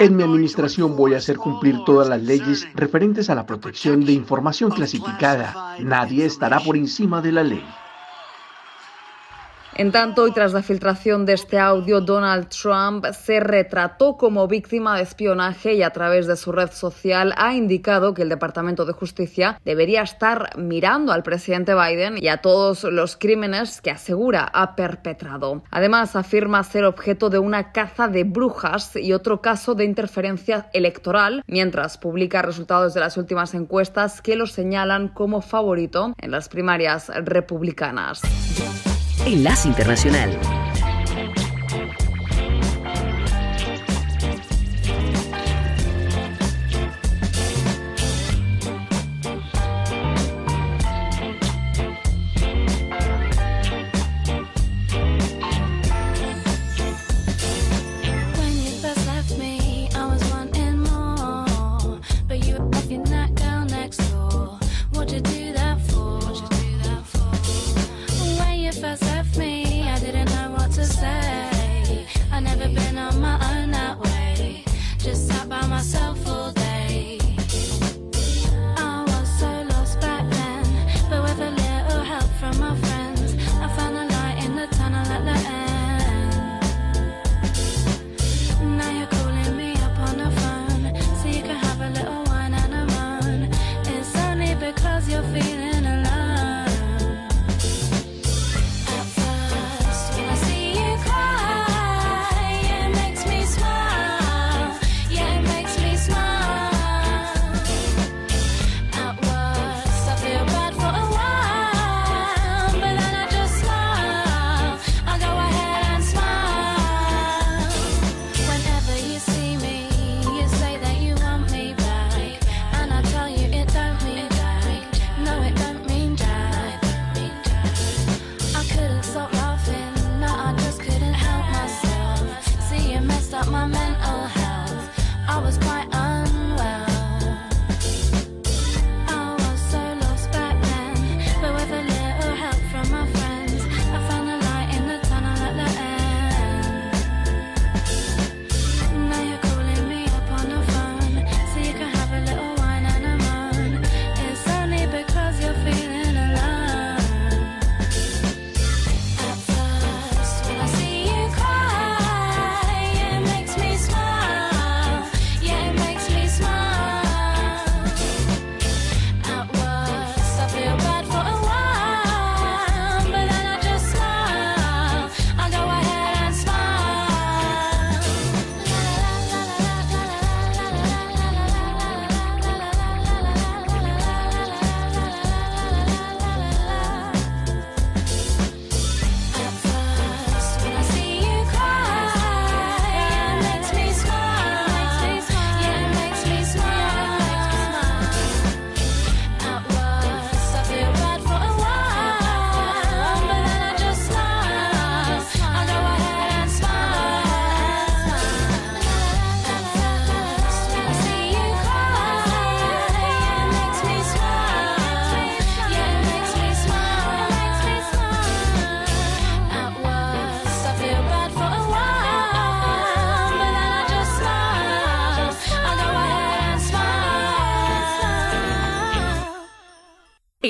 En 0.00 0.16
mi 0.16 0.22
administración 0.22 0.96
voy 0.96 1.14
a 1.14 1.18
hacer 1.18 1.36
cumplir 1.36 1.76
todas 1.84 2.08
las 2.08 2.22
leyes 2.22 2.66
referentes 2.74 3.28
a 3.30 3.34
la 3.34 3.46
protección 3.46 4.04
de 4.04 4.12
información 4.12 4.70
clasificada. 4.70 5.76
Nadie 5.80 6.24
estará 6.24 6.60
por 6.60 6.76
encima 6.76 7.20
de 7.20 7.32
la 7.32 7.42
ley. 7.42 7.64
En 9.74 9.90
tanto, 9.90 10.28
y 10.28 10.32
tras 10.32 10.52
la 10.52 10.62
filtración 10.62 11.24
de 11.24 11.32
este 11.32 11.58
audio, 11.58 12.02
Donald 12.02 12.48
Trump 12.48 13.06
se 13.12 13.40
retrató 13.40 14.18
como 14.18 14.46
víctima 14.46 14.96
de 14.96 15.02
espionaje 15.02 15.72
y 15.72 15.82
a 15.82 15.90
través 15.90 16.26
de 16.26 16.36
su 16.36 16.52
red 16.52 16.70
social 16.70 17.32
ha 17.38 17.54
indicado 17.54 18.12
que 18.12 18.20
el 18.20 18.28
Departamento 18.28 18.84
de 18.84 18.92
Justicia 18.92 19.58
debería 19.64 20.02
estar 20.02 20.58
mirando 20.58 21.10
al 21.10 21.22
presidente 21.22 21.74
Biden 21.74 22.18
y 22.18 22.28
a 22.28 22.42
todos 22.42 22.84
los 22.84 23.16
crímenes 23.16 23.80
que 23.80 23.90
asegura 23.90 24.44
ha 24.52 24.76
perpetrado. 24.76 25.62
Además, 25.70 26.16
afirma 26.16 26.62
ser 26.64 26.84
objeto 26.84 27.30
de 27.30 27.38
una 27.38 27.72
caza 27.72 28.08
de 28.08 28.24
brujas 28.24 28.94
y 28.96 29.14
otro 29.14 29.40
caso 29.40 29.74
de 29.74 29.86
interferencia 29.86 30.68
electoral, 30.74 31.42
mientras 31.46 31.96
publica 31.96 32.42
resultados 32.42 32.92
de 32.92 33.00
las 33.00 33.16
últimas 33.16 33.54
encuestas 33.54 34.20
que 34.20 34.36
lo 34.36 34.46
señalan 34.46 35.08
como 35.08 35.40
favorito 35.40 36.12
en 36.18 36.30
las 36.30 36.50
primarias 36.50 37.10
republicanas. 37.24 38.20
Enlace 39.24 39.68
Internacional. 39.68 40.71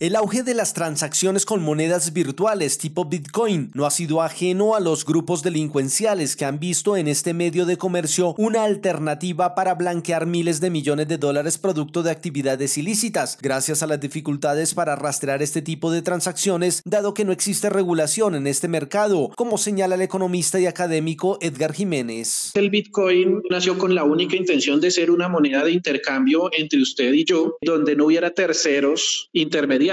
El 0.00 0.14
auge 0.14 0.44
de 0.44 0.54
las 0.54 0.74
transacciones 0.74 1.44
con 1.44 1.60
monedas 1.60 2.12
virtuales 2.12 2.78
tipo 2.78 3.06
Bitcoin 3.06 3.72
no 3.74 3.84
ha 3.84 3.90
sido 3.90 4.22
ajeno 4.22 4.76
a 4.76 4.80
los 4.80 5.04
grupos 5.04 5.42
delincuenciales 5.42 6.36
que 6.36 6.44
han 6.44 6.60
visto 6.60 6.96
en 6.96 7.08
este 7.08 7.34
medio 7.34 7.66
de 7.66 7.76
comercio 7.76 8.36
una 8.38 8.62
alternativa 8.62 9.56
para 9.56 9.74
blanquear 9.74 10.24
miles 10.24 10.60
de 10.60 10.70
millones 10.70 11.08
de 11.08 11.18
dólares 11.18 11.58
producto 11.58 12.04
de 12.04 12.12
actividades 12.12 12.78
ilícitas, 12.78 13.38
gracias 13.42 13.82
a 13.82 13.88
las 13.88 13.98
dificultades 13.98 14.72
para 14.72 14.94
rastrear 14.94 15.42
este 15.42 15.62
tipo 15.62 15.90
de 15.90 16.00
transacciones, 16.00 16.80
dado 16.84 17.12
que 17.12 17.24
no 17.24 17.32
existe 17.32 17.68
regulación 17.68 18.36
en 18.36 18.46
este 18.46 18.68
mercado, 18.68 19.32
como 19.34 19.58
señala 19.58 19.96
el 19.96 20.02
economista 20.02 20.60
y 20.60 20.66
académico 20.66 21.38
Edgar 21.40 21.72
Jiménez. 21.72 22.52
El 22.54 22.70
Bitcoin 22.70 23.42
nació 23.50 23.76
con 23.76 23.96
la 23.96 24.04
única 24.04 24.36
intención 24.36 24.80
de 24.80 24.92
ser 24.92 25.10
una 25.10 25.28
moneda 25.28 25.64
de 25.64 25.72
intercambio 25.72 26.50
entre 26.56 26.80
usted 26.80 27.12
y 27.14 27.24
yo 27.24 27.56
donde 27.62 27.96
no 27.96 28.06
hubiera 28.06 28.30
terceros 28.30 29.28
intermediarios, 29.32 29.87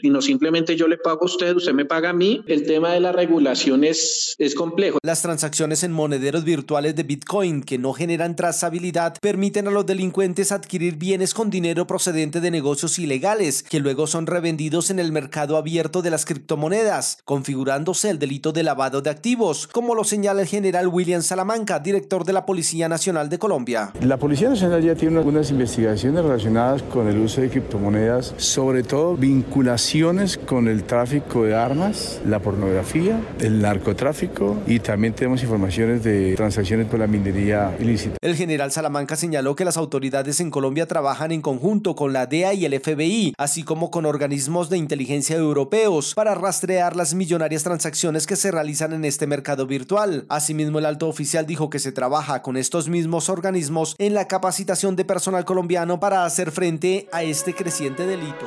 sino 0.00 0.20
simplemente 0.20 0.76
yo 0.76 0.88
le 0.88 0.98
pago 0.98 1.22
a 1.22 1.24
usted, 1.26 1.54
usted 1.54 1.72
me 1.72 1.84
paga 1.84 2.10
a 2.10 2.12
mí. 2.12 2.42
El 2.46 2.66
tema 2.66 2.92
de 2.92 3.00
la 3.00 3.12
regulación 3.12 3.84
es, 3.84 4.34
es 4.38 4.54
complejo. 4.54 4.98
Las 5.02 5.22
transacciones 5.22 5.84
en 5.84 5.92
monederos 5.92 6.44
virtuales 6.44 6.96
de 6.96 7.04
Bitcoin 7.04 7.62
que 7.62 7.78
no 7.78 7.92
generan 7.92 8.36
trazabilidad 8.36 9.16
permiten 9.20 9.68
a 9.68 9.70
los 9.70 9.86
delincuentes 9.86 10.50
adquirir 10.52 10.96
bienes 10.96 11.32
con 11.32 11.48
dinero 11.50 11.86
procedente 11.86 12.40
de 12.40 12.50
negocios 12.50 12.98
ilegales 12.98 13.62
que 13.62 13.80
luego 13.80 14.06
son 14.06 14.26
revendidos 14.26 14.90
en 14.90 14.98
el 14.98 15.12
mercado 15.12 15.56
abierto 15.56 16.02
de 16.02 16.10
las 16.10 16.24
criptomonedas, 16.24 17.18
configurándose 17.24 18.10
el 18.10 18.18
delito 18.18 18.52
de 18.52 18.64
lavado 18.64 19.00
de 19.00 19.10
activos, 19.10 19.66
como 19.68 19.94
lo 19.94 20.04
señala 20.04 20.42
el 20.42 20.48
general 20.48 20.88
William 20.88 21.22
Salamanca, 21.22 21.78
director 21.78 22.24
de 22.24 22.32
la 22.32 22.44
Policía 22.44 22.88
Nacional 22.88 23.28
de 23.28 23.38
Colombia. 23.38 23.92
La 24.02 24.18
Policía 24.18 24.48
Nacional 24.48 24.82
ya 24.82 24.94
tiene 24.94 25.18
algunas 25.18 25.50
investigaciones 25.50 26.24
relacionadas 26.24 26.82
con 26.82 26.96
con 26.96 27.08
el 27.08 27.18
uso 27.18 27.42
de 27.42 27.50
criptomonedas, 27.50 28.32
sobre 28.38 28.82
todo 28.82 29.18
vinculaciones 29.36 30.38
con 30.38 30.66
el 30.66 30.84
tráfico 30.84 31.44
de 31.44 31.54
armas, 31.54 32.20
la 32.26 32.40
pornografía, 32.40 33.20
el 33.38 33.60
narcotráfico 33.60 34.56
y 34.66 34.80
también 34.80 35.12
tenemos 35.12 35.42
informaciones 35.42 36.02
de 36.02 36.34
transacciones 36.36 36.86
por 36.86 36.98
la 36.98 37.06
minería 37.06 37.76
ilícita. 37.78 38.16
El 38.22 38.34
general 38.34 38.72
Salamanca 38.72 39.14
señaló 39.14 39.54
que 39.54 39.66
las 39.66 39.76
autoridades 39.76 40.40
en 40.40 40.50
Colombia 40.50 40.86
trabajan 40.86 41.32
en 41.32 41.42
conjunto 41.42 41.94
con 41.94 42.14
la 42.14 42.26
DEA 42.26 42.54
y 42.54 42.64
el 42.64 42.80
FBI, 42.80 43.34
así 43.36 43.62
como 43.62 43.90
con 43.90 44.06
organismos 44.06 44.70
de 44.70 44.78
inteligencia 44.78 45.36
europeos 45.36 46.14
para 46.14 46.34
rastrear 46.34 46.96
las 46.96 47.12
millonarias 47.12 47.62
transacciones 47.62 48.26
que 48.26 48.36
se 48.36 48.50
realizan 48.50 48.94
en 48.94 49.04
este 49.04 49.26
mercado 49.26 49.66
virtual. 49.66 50.24
Asimismo, 50.30 50.78
el 50.78 50.86
alto 50.86 51.08
oficial 51.08 51.44
dijo 51.44 51.68
que 51.68 51.78
se 51.78 51.92
trabaja 51.92 52.40
con 52.40 52.56
estos 52.56 52.88
mismos 52.88 53.28
organismos 53.28 53.96
en 53.98 54.14
la 54.14 54.28
capacitación 54.28 54.96
de 54.96 55.04
personal 55.04 55.44
colombiano 55.44 56.00
para 56.00 56.24
hacer 56.24 56.50
frente 56.52 57.06
a 57.12 57.22
este 57.22 57.52
creciente 57.52 58.06
delito. 58.06 58.46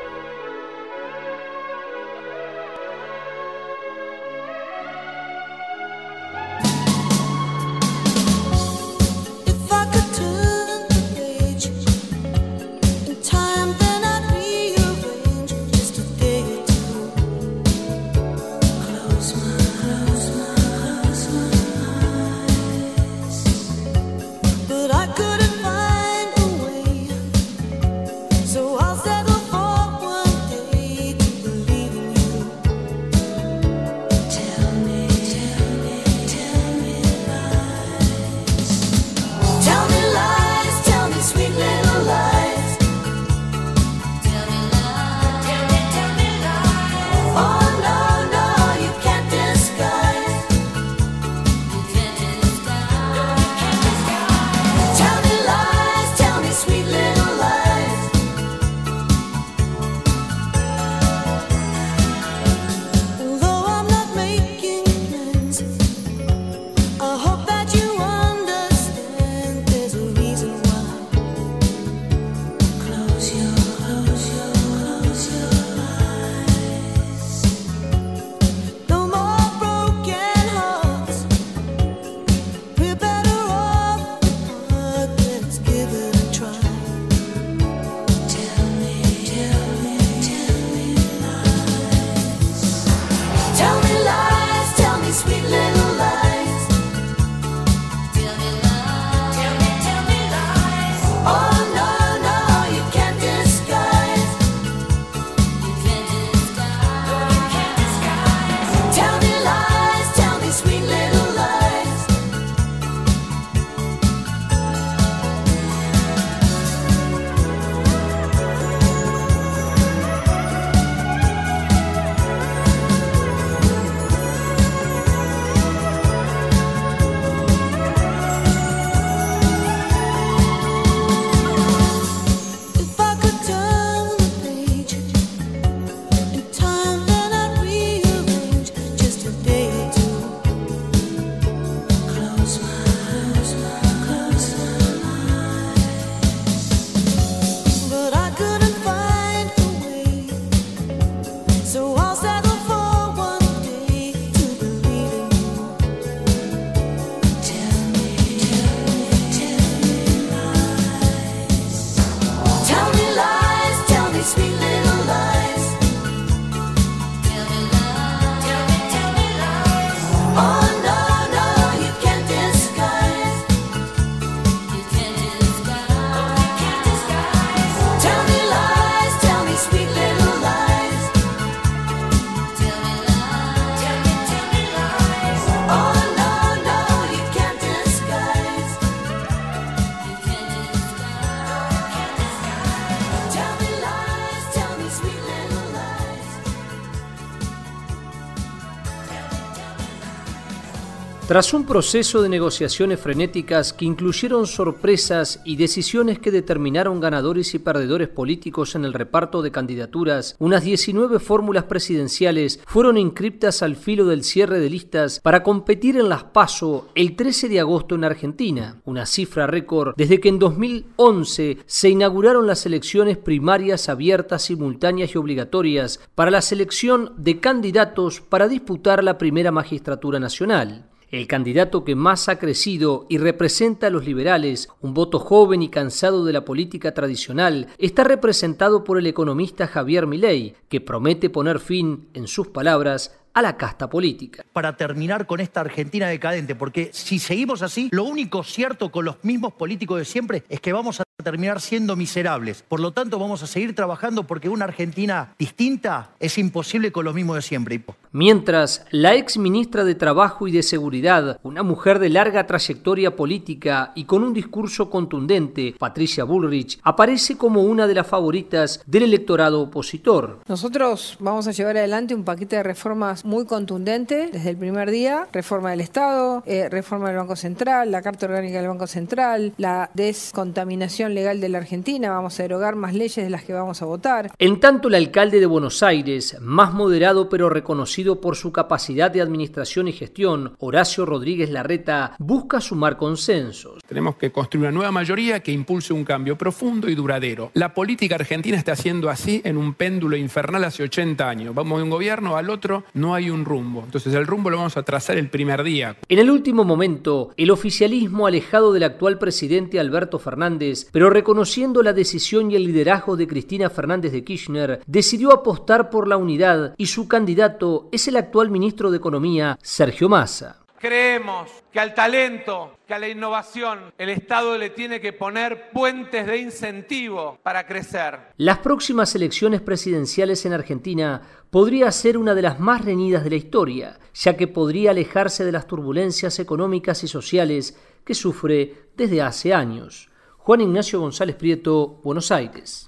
Tras 201.31 201.53
un 201.53 201.65
proceso 201.65 202.21
de 202.21 202.27
negociaciones 202.27 202.99
frenéticas 202.99 203.71
que 203.71 203.85
incluyeron 203.85 204.45
sorpresas 204.45 205.39
y 205.45 205.55
decisiones 205.55 206.19
que 206.19 206.29
determinaron 206.29 206.99
ganadores 206.99 207.55
y 207.55 207.59
perdedores 207.59 208.09
políticos 208.09 208.75
en 208.75 208.83
el 208.83 208.91
reparto 208.91 209.41
de 209.41 209.49
candidaturas, 209.49 210.35
unas 210.39 210.65
19 210.65 211.19
fórmulas 211.19 211.63
presidenciales 211.63 212.59
fueron 212.67 212.97
inscriptas 212.97 213.63
al 213.63 213.77
filo 213.77 214.07
del 214.07 214.25
cierre 214.25 214.59
de 214.59 214.69
listas 214.69 215.21
para 215.21 215.41
competir 215.41 215.95
en 215.95 216.09
las 216.09 216.25
PASO 216.25 216.89
el 216.95 217.15
13 217.15 217.47
de 217.47 217.61
agosto 217.61 217.95
en 217.95 218.03
Argentina, 218.03 218.81
una 218.83 219.05
cifra 219.05 219.47
récord 219.47 219.93
desde 219.95 220.19
que 220.19 220.27
en 220.27 220.37
2011 220.37 221.59
se 221.65 221.89
inauguraron 221.89 222.45
las 222.45 222.65
elecciones 222.65 223.17
primarias 223.17 223.87
abiertas, 223.87 224.41
simultáneas 224.41 225.15
y 225.15 225.17
obligatorias 225.17 226.01
para 226.13 226.29
la 226.29 226.41
selección 226.41 227.13
de 227.15 227.39
candidatos 227.39 228.19
para 228.19 228.49
disputar 228.49 229.01
la 229.01 229.17
primera 229.17 229.53
magistratura 229.53 230.19
nacional. 230.19 230.90
El 231.11 231.27
candidato 231.27 231.83
que 231.83 231.93
más 231.93 232.29
ha 232.29 232.39
crecido 232.39 233.05
y 233.09 233.17
representa 233.17 233.87
a 233.87 233.89
los 233.89 234.05
liberales, 234.05 234.69
un 234.79 234.93
voto 234.93 235.19
joven 235.19 235.61
y 235.61 235.67
cansado 235.67 236.23
de 236.23 236.31
la 236.31 236.45
política 236.45 236.93
tradicional, 236.93 237.67
está 237.77 238.05
representado 238.05 238.85
por 238.85 238.97
el 238.97 239.05
economista 239.05 239.67
Javier 239.67 240.07
Milei, 240.07 240.55
que 240.69 240.79
promete 240.79 241.29
poner 241.29 241.59
fin, 241.59 242.07
en 242.13 242.27
sus 242.27 242.47
palabras, 242.47 243.19
a 243.33 243.41
la 243.41 243.57
casta 243.57 243.89
política. 243.89 244.45
Para 244.53 244.77
terminar 244.77 245.25
con 245.27 245.41
esta 245.41 245.59
Argentina 245.59 246.07
decadente, 246.07 246.55
porque 246.55 246.91
si 246.93 247.19
seguimos 247.19 247.61
así, 247.61 247.89
lo 247.91 248.05
único 248.05 248.41
cierto 248.43 248.89
con 248.89 249.03
los 249.03 249.21
mismos 249.23 249.51
políticos 249.53 249.99
de 249.99 250.05
siempre 250.05 250.43
es 250.47 250.61
que 250.61 250.71
vamos 250.71 251.01
a 251.01 251.03
terminar 251.23 251.61
siendo 251.61 251.95
miserables. 251.95 252.63
Por 252.67 252.79
lo 252.79 252.91
tanto, 252.91 253.17
vamos 253.17 253.41
a 253.41 253.47
seguir 253.47 253.73
trabajando 253.75 254.27
porque 254.27 254.49
una 254.49 254.65
Argentina 254.65 255.33
distinta 255.39 256.11
es 256.19 256.37
imposible 256.37 256.91
con 256.91 257.05
lo 257.05 257.13
mismo 257.13 257.33
de 257.33 257.41
siempre. 257.41 257.71
Mientras, 258.11 258.85
la 258.91 259.15
ex 259.15 259.37
ministra 259.37 259.85
de 259.85 259.95
Trabajo 259.95 260.47
y 260.47 260.51
de 260.51 260.63
Seguridad, 260.63 261.39
una 261.43 261.63
mujer 261.63 261.99
de 261.99 262.09
larga 262.09 262.45
trayectoria 262.45 263.15
política 263.15 263.93
y 263.95 264.03
con 264.03 264.23
un 264.23 264.33
discurso 264.33 264.89
contundente, 264.89 265.75
Patricia 265.77 266.25
Bullrich, 266.25 266.79
aparece 266.83 267.37
como 267.37 267.61
una 267.63 267.87
de 267.87 267.93
las 267.93 268.07
favoritas 268.07 268.83
del 268.85 269.03
electorado 269.03 269.61
opositor. 269.61 270.39
Nosotros 270.47 271.17
vamos 271.19 271.47
a 271.47 271.51
llevar 271.51 271.77
adelante 271.77 272.13
un 272.13 272.25
paquete 272.25 272.57
de 272.57 272.63
reformas 272.63 273.23
muy 273.23 273.45
contundente 273.45 274.29
desde 274.31 274.49
el 274.49 274.57
primer 274.57 274.91
día. 274.91 275.27
Reforma 275.31 275.71
del 275.71 275.79
Estado, 275.79 276.43
eh, 276.45 276.67
reforma 276.67 277.07
del 277.07 277.17
Banco 277.17 277.37
Central, 277.37 277.91
la 277.91 278.01
Carta 278.01 278.25
Orgánica 278.25 278.57
del 278.57 278.67
Banco 278.67 278.87
Central, 278.87 279.53
la 279.57 279.89
descontaminación 279.93 281.10
legal 281.13 281.41
de 281.41 281.49
la 281.49 281.59
Argentina, 281.59 282.09
vamos 282.09 282.39
a 282.39 282.43
derogar 282.43 282.75
más 282.75 282.93
leyes 282.93 283.17
de 283.17 283.29
las 283.29 283.43
que 283.43 283.53
vamos 283.53 283.81
a 283.81 283.85
votar. 283.85 284.31
En 284.37 284.59
tanto, 284.59 284.87
el 284.87 284.95
alcalde 284.95 285.39
de 285.39 285.45
Buenos 285.45 285.83
Aires, 285.83 286.37
más 286.41 286.73
moderado 286.73 287.29
pero 287.29 287.49
reconocido 287.49 288.21
por 288.21 288.35
su 288.35 288.51
capacidad 288.51 289.11
de 289.11 289.21
administración 289.21 289.87
y 289.87 289.93
gestión, 289.93 290.55
Horacio 290.59 291.05
Rodríguez 291.05 291.49
Larreta 291.49 292.15
busca 292.19 292.61
sumar 292.61 292.97
consensos. 292.97 293.81
Tenemos 293.87 294.15
que 294.15 294.31
construir 294.31 294.67
una 294.67 294.71
nueva 294.71 294.91
mayoría 294.91 295.41
que 295.41 295.51
impulse 295.51 295.93
un 295.93 296.03
cambio 296.03 296.37
profundo 296.37 296.89
y 296.89 296.95
duradero. 296.95 297.51
La 297.53 297.73
política 297.73 298.15
argentina 298.15 298.57
está 298.57 298.73
haciendo 298.73 299.09
así 299.09 299.41
en 299.43 299.57
un 299.57 299.73
péndulo 299.73 300.17
infernal 300.17 300.63
hace 300.63 300.83
80 300.83 301.27
años. 301.29 301.55
Vamos 301.55 301.79
de 301.79 301.83
un 301.83 301.89
gobierno 301.89 302.37
al 302.37 302.49
otro, 302.49 302.83
no 302.93 303.13
hay 303.13 303.29
un 303.29 303.45
rumbo. 303.45 303.83
Entonces 303.83 304.13
el 304.13 304.27
rumbo 304.27 304.49
lo 304.49 304.57
vamos 304.57 304.77
a 304.77 304.83
trazar 304.83 305.17
el 305.17 305.29
primer 305.29 305.63
día. 305.63 305.95
En 306.09 306.19
el 306.19 306.29
último 306.29 306.63
momento, 306.63 307.31
el 307.37 307.51
oficialismo 307.51 308.27
alejado 308.27 308.73
del 308.73 308.83
actual 308.83 309.17
presidente 309.17 309.79
Alberto 309.79 310.19
Fernández, 310.19 310.89
pero 311.01 311.09
reconociendo 311.09 311.81
la 311.81 311.93
decisión 311.93 312.51
y 312.51 312.55
el 312.55 312.63
liderazgo 312.63 313.17
de 313.17 313.25
Cristina 313.25 313.71
Fernández 313.71 314.11
de 314.11 314.23
Kirchner, 314.23 314.83
decidió 314.85 315.33
apostar 315.33 315.89
por 315.89 316.07
la 316.07 316.15
unidad 316.15 316.75
y 316.77 316.85
su 316.85 317.07
candidato 317.07 317.89
es 317.91 318.07
el 318.07 318.17
actual 318.17 318.51
ministro 318.51 318.91
de 318.91 318.97
Economía, 318.97 319.57
Sergio 319.63 320.09
Massa. 320.09 320.59
Creemos 320.77 321.49
que 321.73 321.79
al 321.79 321.95
talento, 321.95 322.77
que 322.87 322.93
a 322.93 322.99
la 322.99 323.09
innovación, 323.09 323.91
el 323.97 324.09
Estado 324.09 324.55
le 324.59 324.69
tiene 324.69 325.01
que 325.01 325.11
poner 325.11 325.71
puentes 325.71 326.27
de 326.27 326.37
incentivo 326.37 327.39
para 327.41 327.65
crecer. 327.65 328.19
Las 328.37 328.59
próximas 328.59 329.15
elecciones 329.15 329.61
presidenciales 329.61 330.45
en 330.45 330.53
Argentina 330.53 331.19
podría 331.49 331.91
ser 331.91 332.15
una 332.15 332.35
de 332.35 332.43
las 332.43 332.59
más 332.59 332.85
reñidas 332.85 333.23
de 333.23 333.31
la 333.31 333.37
historia, 333.37 333.97
ya 334.13 334.37
que 334.37 334.47
podría 334.47 334.91
alejarse 334.91 335.43
de 335.43 335.51
las 335.51 335.65
turbulencias 335.65 336.37
económicas 336.37 337.03
y 337.03 337.07
sociales 337.07 337.75
que 338.05 338.13
sufre 338.13 338.91
desde 338.95 339.23
hace 339.23 339.51
años. 339.51 340.10
Juan 340.43 340.61
Ignacio 340.61 340.99
González 340.99 341.35
Prieto, 341.35 341.99
Buenos 342.03 342.31
Aires. 342.31 342.87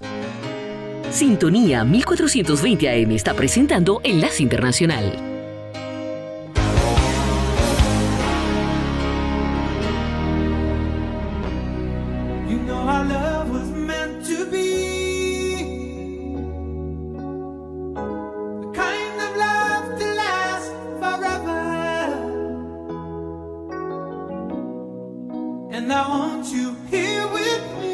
Sintonía 1.10 1.84
1420 1.84 2.88
AM 2.88 3.12
está 3.12 3.34
presentando 3.34 4.00
Enlace 4.02 4.42
Internacional. 4.42 5.33
and 25.74 25.92
I 25.92 26.08
want 26.08 26.46
you 26.52 26.76
here 26.88 27.26
with 27.26 27.82
me. 27.82 27.93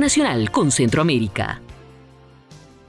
Internacional 0.00 0.50
con 0.50 0.70
Centroamérica. 0.70 1.60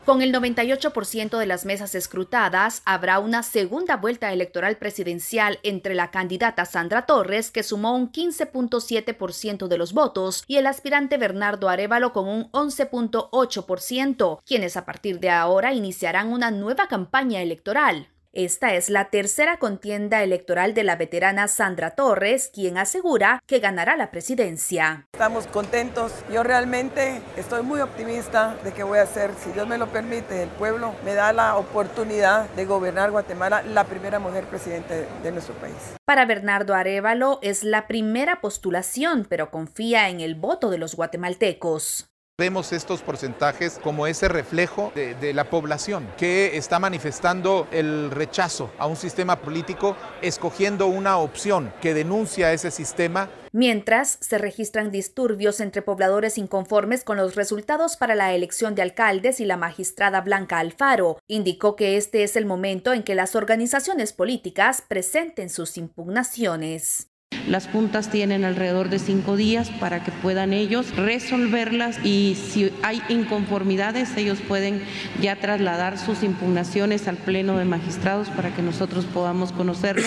Con 0.05 0.21
el 0.21 0.33
98% 0.33 1.37
de 1.37 1.45
las 1.45 1.65
mesas 1.65 1.93
escrutadas, 1.93 2.81
habrá 2.85 3.19
una 3.19 3.43
segunda 3.43 3.97
vuelta 3.97 4.31
electoral 4.31 4.77
presidencial 4.77 5.59
entre 5.63 5.93
la 5.93 6.09
candidata 6.09 6.63
Sandra 6.63 7.05
Torres, 7.05 7.51
que 7.51 7.63
sumó 7.63 7.97
un 7.97 8.13
15.7% 8.13 9.67
de 9.67 9.77
los 9.77 9.91
votos, 9.91 10.45
y 10.47 10.55
el 10.55 10.67
aspirante 10.67 11.17
Bernardo 11.17 11.67
Arevalo 11.67 12.13
con 12.13 12.29
un 12.29 12.49
11.8%, 12.53 14.39
quienes 14.45 14.77
a 14.77 14.85
partir 14.85 15.19
de 15.19 15.31
ahora 15.31 15.73
iniciarán 15.73 16.31
una 16.31 16.49
nueva 16.49 16.87
campaña 16.87 17.41
electoral. 17.41 18.07
Esta 18.33 18.75
es 18.75 18.89
la 18.89 19.09
tercera 19.09 19.57
contienda 19.57 20.23
electoral 20.23 20.73
de 20.73 20.85
la 20.85 20.95
veterana 20.95 21.49
Sandra 21.49 21.95
Torres, 21.95 22.49
quien 22.53 22.77
asegura 22.77 23.43
que 23.45 23.59
ganará 23.59 23.97
la 23.97 24.09
presidencia. 24.09 25.05
Estamos 25.11 25.47
contentos. 25.47 26.13
Yo 26.31 26.41
realmente 26.41 27.21
estoy 27.35 27.61
muy 27.61 27.81
optimista 27.81 28.55
de 28.63 28.71
que 28.71 28.83
voy 28.83 28.99
a 28.99 29.05
ser, 29.05 29.31
si 29.35 29.51
Dios 29.51 29.67
me 29.67 29.77
lo 29.77 29.87
permite, 29.87 30.43
el 30.43 30.49
pueblo 30.49 30.95
me 31.03 31.13
da 31.13 31.33
la 31.33 31.57
oportunidad 31.57 32.49
de 32.51 32.63
gobernar 32.63 33.11
Guatemala, 33.11 33.63
la 33.63 33.83
primera 33.83 34.17
mujer 34.19 34.45
presidente 34.45 35.07
de 35.21 35.31
nuestro 35.33 35.53
país. 35.55 35.75
Para 36.05 36.25
Bernardo 36.25 36.73
Arevalo 36.73 37.39
es 37.41 37.65
la 37.65 37.85
primera 37.85 38.39
postulación, 38.39 39.27
pero 39.29 39.51
confía 39.51 40.07
en 40.07 40.21
el 40.21 40.35
voto 40.35 40.69
de 40.69 40.77
los 40.77 40.95
guatemaltecos. 40.95 42.10
Vemos 42.41 42.73
estos 42.73 43.03
porcentajes 43.03 43.79
como 43.83 44.07
ese 44.07 44.27
reflejo 44.27 44.91
de, 44.95 45.13
de, 45.13 45.31
la 45.31 45.51
población 45.51 46.07
que 46.17 46.57
está 46.57 46.79
manifestando 46.79 47.67
el 47.71 48.09
rechazo 48.09 48.71
a 48.79 48.87
un 48.87 48.95
sistema 48.95 49.41
político, 49.41 49.95
escogiendo 50.23 50.87
una 50.87 51.19
opción 51.19 51.71
que 51.83 51.93
denuncia 51.93 52.51
ese 52.51 52.71
sistema. 52.71 53.29
Mientras 53.51 54.17
se 54.21 54.39
registran 54.39 54.89
disturbios 54.89 55.59
entre 55.59 55.83
pobladores 55.83 56.39
inconformes 56.39 57.03
con 57.03 57.17
los 57.17 57.35
resultados 57.35 57.95
para 57.95 58.15
la 58.15 58.33
elección 58.33 58.73
de 58.73 58.81
alcaldes 58.81 59.39
y 59.39 59.45
la 59.45 59.57
magistrada 59.57 60.21
Blanca 60.21 60.57
Alfaro 60.57 61.19
indicó 61.27 61.75
que 61.75 61.95
este 61.95 62.23
es 62.23 62.35
el 62.35 62.47
momento 62.47 62.91
en 62.91 63.03
que 63.03 63.13
las 63.13 63.35
organizaciones 63.35 64.13
políticas 64.13 64.81
presenten 64.81 65.51
sus 65.51 65.77
impugnaciones. 65.77 67.10
Las 67.51 67.67
juntas 67.67 68.09
tienen 68.09 68.45
alrededor 68.45 68.89
de 68.89 68.97
cinco 68.97 69.35
días 69.35 69.69
para 69.71 70.03
que 70.03 70.11
puedan 70.11 70.53
ellos 70.53 70.95
resolverlas 70.95 71.97
y 72.01 72.35
si 72.35 72.71
hay 72.81 73.01
inconformidades 73.09 74.15
ellos 74.15 74.39
pueden 74.47 74.81
ya 75.19 75.35
trasladar 75.35 75.97
sus 75.97 76.23
impugnaciones 76.23 77.09
al 77.09 77.17
Pleno 77.17 77.57
de 77.57 77.65
Magistrados 77.65 78.29
para 78.29 78.55
que 78.55 78.61
nosotros 78.61 79.05
podamos 79.05 79.51
conocerlos. 79.51 80.05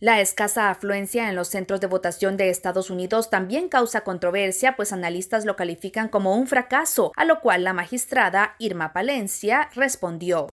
La 0.00 0.20
escasa 0.20 0.68
afluencia 0.68 1.28
en 1.28 1.36
los 1.36 1.48
centros 1.48 1.80
de 1.80 1.86
votación 1.86 2.36
de 2.36 2.50
Estados 2.50 2.90
Unidos 2.90 3.30
también 3.30 3.68
causa 3.68 4.02
controversia, 4.02 4.76
pues 4.76 4.92
analistas 4.92 5.44
lo 5.44 5.56
califican 5.56 6.08
como 6.08 6.34
un 6.34 6.46
fracaso, 6.46 7.12
a 7.16 7.24
lo 7.24 7.40
cual 7.40 7.64
la 7.64 7.72
magistrada 7.72 8.56
Irma 8.58 8.92
Palencia 8.92 9.70
respondió. 9.74 10.48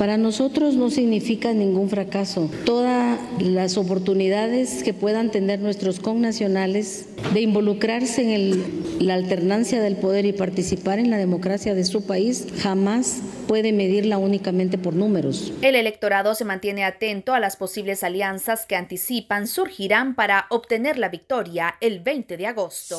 Para 0.00 0.16
nosotros 0.16 0.76
no 0.76 0.88
significa 0.88 1.52
ningún 1.52 1.90
fracaso. 1.90 2.50
Todas 2.64 3.18
las 3.38 3.76
oportunidades 3.76 4.82
que 4.82 4.94
puedan 4.94 5.30
tener 5.30 5.60
nuestros 5.60 6.00
connacionales 6.00 7.06
de 7.34 7.42
involucrarse 7.42 8.34
en 8.34 9.06
la 9.06 9.12
alternancia 9.12 9.82
del 9.82 9.96
poder 9.96 10.24
y 10.24 10.32
participar 10.32 11.00
en 11.00 11.10
la 11.10 11.18
democracia 11.18 11.74
de 11.74 11.84
su 11.84 12.06
país 12.06 12.46
jamás 12.62 13.20
puede 13.46 13.74
medirla 13.74 14.16
únicamente 14.16 14.78
por 14.78 14.94
números. 14.94 15.52
El 15.60 15.74
electorado 15.74 16.34
se 16.34 16.46
mantiene 16.46 16.82
atento 16.84 17.34
a 17.34 17.38
las 17.38 17.56
posibles 17.56 18.02
alianzas 18.02 18.64
que 18.64 18.76
anticipan 18.76 19.46
surgirán 19.46 20.14
para 20.14 20.46
obtener 20.48 20.96
la 20.96 21.10
victoria 21.10 21.74
el 21.82 22.00
20 22.00 22.38
de 22.38 22.46
agosto. 22.46 22.98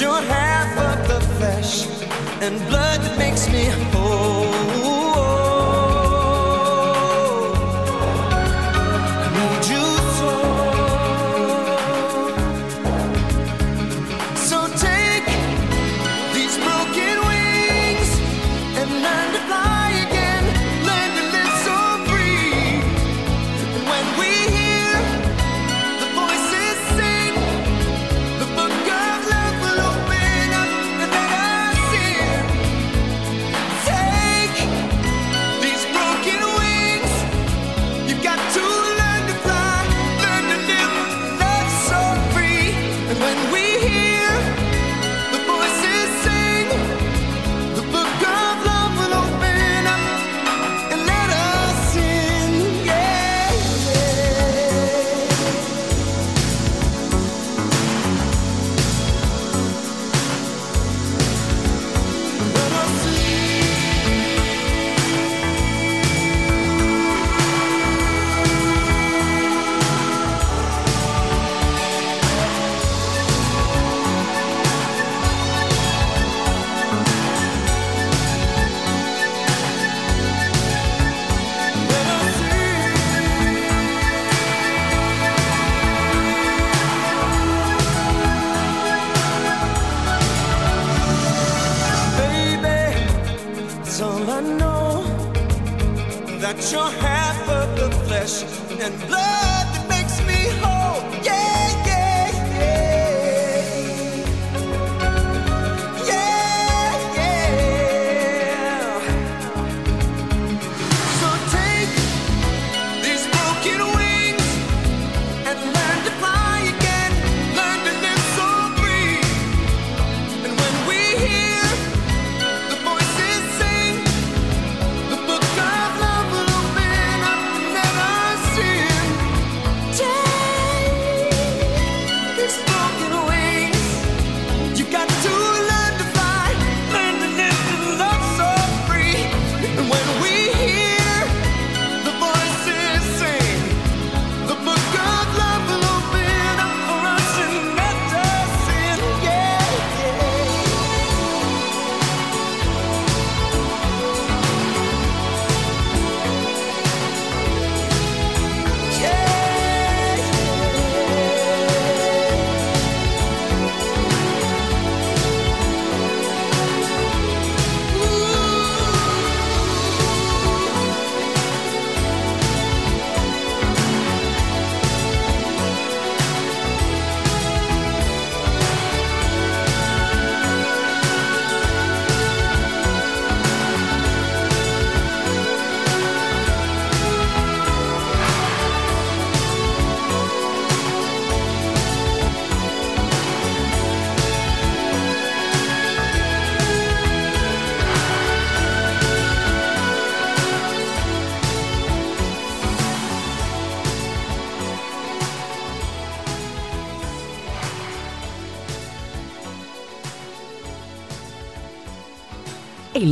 your 0.00 0.22
hand. 0.22 0.39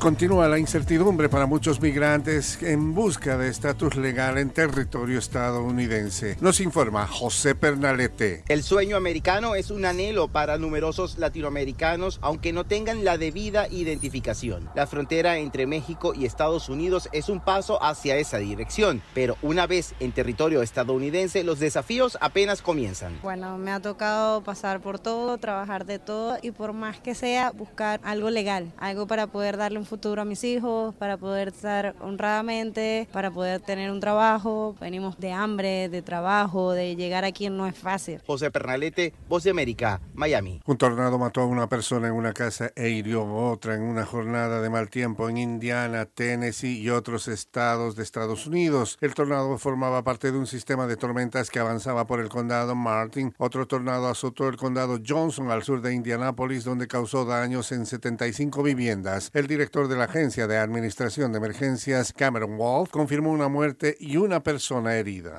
Continúa 0.00 0.48
la 0.48 0.58
incertidumbre 0.58 1.28
para 1.28 1.44
muchos 1.44 1.82
migrantes 1.82 2.62
en 2.62 2.94
busca 2.94 3.36
de 3.36 3.50
estatus 3.50 3.96
legal 3.96 4.38
en 4.38 4.48
territorio 4.48 5.18
estadounidense. 5.18 6.38
Nos 6.40 6.60
informa 6.60 7.06
José 7.06 7.54
Pernalete. 7.54 8.42
El 8.48 8.62
sueño 8.62 8.96
americano 8.96 9.54
es 9.54 9.70
un 9.70 9.84
anhelo 9.84 10.28
para 10.28 10.56
numerosos 10.56 11.18
latinoamericanos, 11.18 12.18
aunque 12.22 12.54
no 12.54 12.64
tengan 12.64 13.04
la 13.04 13.18
debida 13.18 13.68
identificación. 13.68 14.70
La 14.74 14.86
frontera 14.86 15.36
entre 15.36 15.66
México 15.66 16.14
y 16.14 16.24
Estados 16.24 16.70
Unidos 16.70 17.10
es 17.12 17.28
un 17.28 17.40
paso 17.40 17.82
hacia 17.82 18.16
esa 18.16 18.38
dirección, 18.38 19.02
pero 19.12 19.36
una 19.42 19.66
vez 19.66 19.94
en 20.00 20.12
territorio 20.12 20.62
estadounidense, 20.62 21.44
los 21.44 21.58
desafíos 21.58 22.16
apenas 22.22 22.62
comienzan. 22.62 23.18
Bueno, 23.22 23.58
me 23.58 23.70
ha 23.70 23.80
tocado 23.80 24.42
pasar 24.42 24.80
por 24.80 24.98
todo, 24.98 25.36
trabajar 25.36 25.84
de 25.84 25.98
todo 25.98 26.38
y 26.40 26.52
por 26.52 26.72
más 26.72 27.00
que 27.00 27.14
sea, 27.14 27.50
buscar 27.50 28.00
algo 28.02 28.30
legal, 28.30 28.72
algo 28.78 29.06
para 29.06 29.26
poder 29.26 29.58
darle 29.58 29.78
un 29.78 29.89
futuro 29.90 30.22
a 30.22 30.24
mis 30.24 30.44
hijos, 30.44 30.94
para 30.94 31.16
poder 31.16 31.48
estar 31.48 31.96
honradamente, 32.00 33.08
para 33.12 33.32
poder 33.32 33.60
tener 33.60 33.90
un 33.90 33.98
trabajo. 33.98 34.76
Venimos 34.80 35.18
de 35.18 35.32
hambre, 35.32 35.88
de 35.88 36.00
trabajo, 36.00 36.72
de 36.72 36.94
llegar 36.94 37.24
aquí 37.24 37.50
no 37.50 37.66
es 37.66 37.76
fácil. 37.76 38.22
José 38.24 38.52
Pernalete, 38.52 39.12
Voz 39.28 39.42
de 39.42 39.50
América, 39.50 40.00
Miami. 40.14 40.62
Un 40.64 40.78
tornado 40.78 41.18
mató 41.18 41.40
a 41.40 41.46
una 41.46 41.68
persona 41.68 42.06
en 42.06 42.14
una 42.14 42.32
casa 42.32 42.70
e 42.76 42.90
hirió 42.90 43.22
a 43.22 43.50
otra 43.50 43.74
en 43.74 43.82
una 43.82 44.06
jornada 44.06 44.62
de 44.62 44.70
mal 44.70 44.88
tiempo 44.90 45.28
en 45.28 45.38
Indiana, 45.38 46.06
Tennessee 46.06 46.80
y 46.80 46.90
otros 46.90 47.26
estados 47.26 47.96
de 47.96 48.04
Estados 48.04 48.46
Unidos. 48.46 48.96
El 49.00 49.14
tornado 49.14 49.58
formaba 49.58 50.04
parte 50.04 50.30
de 50.30 50.38
un 50.38 50.46
sistema 50.46 50.86
de 50.86 50.96
tormentas 50.96 51.50
que 51.50 51.58
avanzaba 51.58 52.06
por 52.06 52.20
el 52.20 52.28
condado 52.28 52.76
Martin. 52.76 53.34
Otro 53.38 53.66
tornado 53.66 54.06
azotó 54.06 54.48
el 54.48 54.56
condado 54.56 55.00
Johnson 55.04 55.50
al 55.50 55.64
sur 55.64 55.82
de 55.82 55.92
Indianápolis, 55.92 56.62
donde 56.62 56.86
causó 56.86 57.24
daños 57.24 57.72
en 57.72 57.86
75 57.86 58.62
viviendas. 58.62 59.30
El 59.34 59.48
director 59.48 59.79
de 59.88 59.96
la 59.96 60.04
Agencia 60.04 60.46
de 60.46 60.58
Administración 60.58 61.32
de 61.32 61.38
Emergencias, 61.38 62.12
Cameron 62.12 62.56
Wolf, 62.56 62.90
confirmó 62.90 63.30
una 63.30 63.48
muerte 63.48 63.96
y 63.98 64.16
una 64.16 64.42
persona 64.42 64.94
herida. 64.94 65.38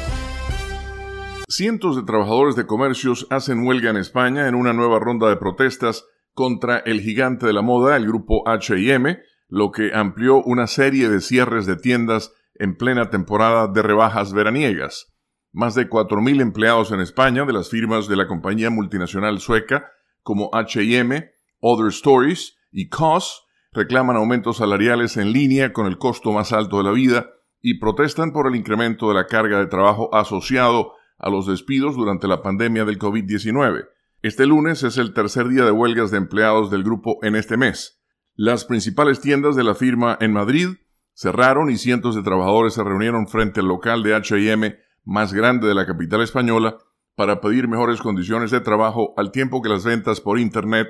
Cientos 1.51 1.97
de 1.97 2.03
trabajadores 2.03 2.55
de 2.55 2.65
comercios 2.65 3.27
hacen 3.29 3.67
huelga 3.67 3.89
en 3.89 3.97
España 3.97 4.47
en 4.47 4.55
una 4.55 4.71
nueva 4.71 4.99
ronda 4.99 5.27
de 5.27 5.35
protestas 5.35 6.05
contra 6.33 6.77
el 6.77 7.01
gigante 7.01 7.45
de 7.45 7.51
la 7.51 7.61
moda, 7.61 7.97
el 7.97 8.07
grupo 8.07 8.45
HM, 8.45 9.17
lo 9.49 9.71
que 9.71 9.91
amplió 9.93 10.41
una 10.41 10.65
serie 10.67 11.09
de 11.09 11.19
cierres 11.19 11.65
de 11.65 11.75
tiendas 11.75 12.31
en 12.55 12.77
plena 12.77 13.09
temporada 13.09 13.67
de 13.67 13.81
rebajas 13.81 14.31
veraniegas. 14.31 15.13
Más 15.51 15.75
de 15.75 15.89
4.000 15.89 16.39
empleados 16.39 16.93
en 16.93 17.01
España 17.01 17.43
de 17.43 17.51
las 17.51 17.69
firmas 17.69 18.07
de 18.07 18.15
la 18.15 18.29
compañía 18.29 18.69
multinacional 18.69 19.41
sueca 19.41 19.91
como 20.23 20.51
HM, 20.53 21.31
Other 21.59 21.89
Stories 21.89 22.55
y 22.71 22.87
COS 22.87 23.45
reclaman 23.73 24.15
aumentos 24.15 24.55
salariales 24.55 25.17
en 25.17 25.33
línea 25.33 25.73
con 25.73 25.85
el 25.85 25.97
costo 25.97 26.31
más 26.31 26.53
alto 26.53 26.77
de 26.77 26.85
la 26.85 26.91
vida 26.91 27.29
y 27.61 27.77
protestan 27.77 28.31
por 28.31 28.47
el 28.47 28.55
incremento 28.55 29.09
de 29.09 29.15
la 29.15 29.27
carga 29.27 29.59
de 29.59 29.67
trabajo 29.67 30.15
asociado 30.15 30.93
a 31.21 31.29
los 31.29 31.45
despidos 31.45 31.95
durante 31.95 32.27
la 32.27 32.41
pandemia 32.41 32.83
del 32.83 32.99
COVID-19. 32.99 33.87
Este 34.23 34.45
lunes 34.45 34.83
es 34.83 34.97
el 34.97 35.13
tercer 35.13 35.47
día 35.47 35.63
de 35.63 35.71
huelgas 35.71 36.11
de 36.11 36.17
empleados 36.17 36.71
del 36.71 36.83
grupo 36.83 37.19
en 37.21 37.35
este 37.35 37.57
mes. 37.57 38.01
Las 38.35 38.65
principales 38.65 39.21
tiendas 39.21 39.55
de 39.55 39.63
la 39.63 39.75
firma 39.75 40.17
en 40.19 40.33
Madrid 40.33 40.69
cerraron 41.13 41.69
y 41.69 41.77
cientos 41.77 42.15
de 42.15 42.23
trabajadores 42.23 42.73
se 42.73 42.83
reunieron 42.83 43.27
frente 43.27 43.59
al 43.59 43.67
local 43.67 44.03
de 44.03 44.15
HM 44.15 44.75
más 45.03 45.33
grande 45.33 45.67
de 45.67 45.75
la 45.75 45.85
capital 45.85 46.21
española 46.21 46.77
para 47.15 47.39
pedir 47.39 47.67
mejores 47.67 48.01
condiciones 48.01 48.49
de 48.51 48.61
trabajo 48.61 49.13
al 49.17 49.31
tiempo 49.31 49.61
que 49.61 49.69
las 49.69 49.83
ventas 49.83 50.21
por 50.21 50.39
Internet 50.39 50.87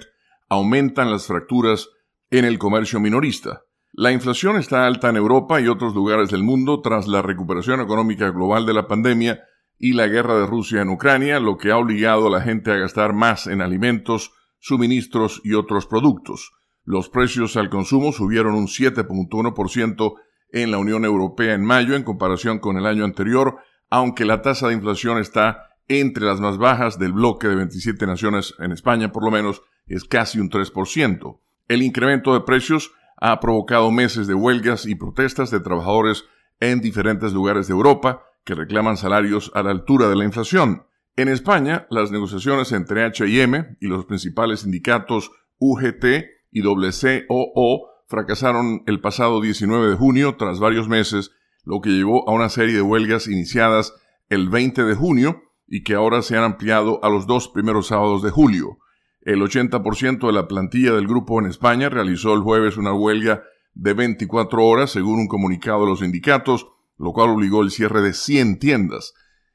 aumentan 0.50 1.12
las 1.12 1.28
fracturas 1.28 1.90
en 2.30 2.46
el 2.46 2.58
comercio 2.58 3.00
minorista. 3.00 3.64
La 3.94 4.14
inflación 4.14 4.56
está 4.56 4.88
alta 4.88 5.10
en 5.10 5.18
Europa 5.18 5.60
y 5.60 5.68
otros 5.68 5.94
lugares 5.94 6.30
del 6.30 6.44
mundo 6.44 6.80
tras 6.82 7.08
la 7.08 7.22
recuperación 7.22 7.82
económica 7.82 8.30
global 8.30 8.66
de 8.66 8.74
la 8.74 8.88
pandemia 8.88 9.42
y 9.84 9.94
la 9.94 10.08
guerra 10.08 10.38
de 10.38 10.46
Rusia 10.46 10.82
en 10.82 10.90
Ucrania, 10.90 11.40
lo 11.40 11.58
que 11.58 11.72
ha 11.72 11.78
obligado 11.78 12.28
a 12.28 12.30
la 12.30 12.42
gente 12.42 12.72
a 12.72 12.76
gastar 12.76 13.14
más 13.14 13.48
en 13.48 13.62
alimentos, 13.62 14.32
suministros 14.60 15.42
y 15.44 15.56
otros 15.56 15.88
productos. 15.88 16.52
Los 16.86 17.10
precios 17.10 17.58
al 17.58 17.72
consumo 17.72 18.12
subieron 18.12 18.54
un 18.54 18.68
7.1% 18.68 20.14
en 20.52 20.70
la 20.70 20.78
Unión 20.78 21.04
Europea 21.04 21.56
en 21.56 21.66
mayo 21.66 21.96
en 21.96 22.04
comparación 22.04 22.60
con 22.60 22.78
el 22.78 22.86
año 22.86 23.04
anterior, 23.04 23.58
aunque 23.90 24.24
la 24.24 24.44
tasa 24.44 24.68
de 24.68 24.76
inflación 24.76 25.18
está 25.18 25.72
entre 25.88 26.26
las 26.26 26.40
más 26.40 26.60
bajas 26.60 27.00
del 27.00 27.14
bloque 27.14 27.48
de 27.48 27.56
27 27.56 28.06
naciones 28.06 28.54
en 28.60 28.72
España, 28.72 29.12
por 29.12 29.26
lo 29.26 29.32
menos, 29.32 29.64
es 29.88 30.04
casi 30.04 30.40
un 30.40 30.52
3%. 30.52 31.40
El 31.68 31.82
incremento 31.82 32.36
de 32.36 32.42
precios 32.42 32.92
ha 33.18 33.40
provocado 33.40 33.90
meses 33.90 34.28
de 34.28 34.36
huelgas 34.36 34.86
y 34.86 34.94
protestas 34.94 35.50
de 35.50 35.60
trabajadores 35.60 36.26
en 36.60 36.82
diferentes 36.82 37.34
lugares 37.34 37.68
de 37.68 37.74
Europa 37.74 38.22
que 38.44 38.56
reclaman 38.56 38.98
salarios 38.98 39.52
a 39.54 39.64
la 39.64 39.72
altura 39.72 40.10
de 40.10 40.16
la 40.16 40.26
inflación. 40.26 40.84
En 41.16 41.28
España, 41.28 41.88
las 41.90 42.12
negociaciones 42.12 42.72
entre 42.72 43.06
HM 43.06 43.78
y 43.80 43.88
los 43.88 44.06
principales 44.06 44.62
sindicatos 44.62 45.32
UGT 45.60 46.06
y 46.52 46.62
WCOO 46.62 47.90
fracasaron 48.08 48.84
el 48.88 49.00
pasado 49.00 49.42
19 49.42 49.92
de 49.92 49.96
junio 49.96 50.36
tras 50.38 50.60
varios 50.60 50.88
meses, 50.88 51.32
lo 51.64 51.82
que 51.82 51.92
llevó 51.92 52.28
a 52.30 52.34
una 52.34 52.50
serie 52.50 52.76
de 52.76 52.82
huelgas 52.82 53.28
iniciadas 53.28 53.94
el 54.30 54.50
20 54.50 54.84
de 54.84 54.96
junio 54.96 55.44
y 55.68 55.84
que 55.84 55.94
ahora 55.94 56.22
se 56.22 56.38
han 56.38 56.44
ampliado 56.44 57.04
a 57.04 57.10
los 57.10 57.28
dos 57.28 57.48
primeros 57.48 57.88
sábados 57.88 58.24
de 58.24 58.30
julio. 58.30 58.80
El 59.22 59.42
80% 59.42 60.28
de 60.28 60.34
la 60.34 60.48
plantilla 60.48 60.94
del 60.94 61.08
grupo 61.08 61.40
en 61.40 61.46
España 61.46 61.90
realizó 61.90 62.34
el 62.34 62.42
jueves 62.42 62.78
una 62.78 62.94
huelga 62.94 63.44
de 63.74 63.94
24 63.94 64.66
horas, 64.66 64.92
según 64.92 65.20
un 65.20 65.28
comunicado 65.28 65.82
de 65.82 65.92
los 65.92 66.00
sindicatos, 66.00 66.68
lo 67.02 67.14
cual 67.14 67.32
obligó 67.32 67.64
el 67.64 67.72
cierre 67.72 68.02
de 68.02 68.14
100 68.14 68.60
tiendas. 68.60 69.14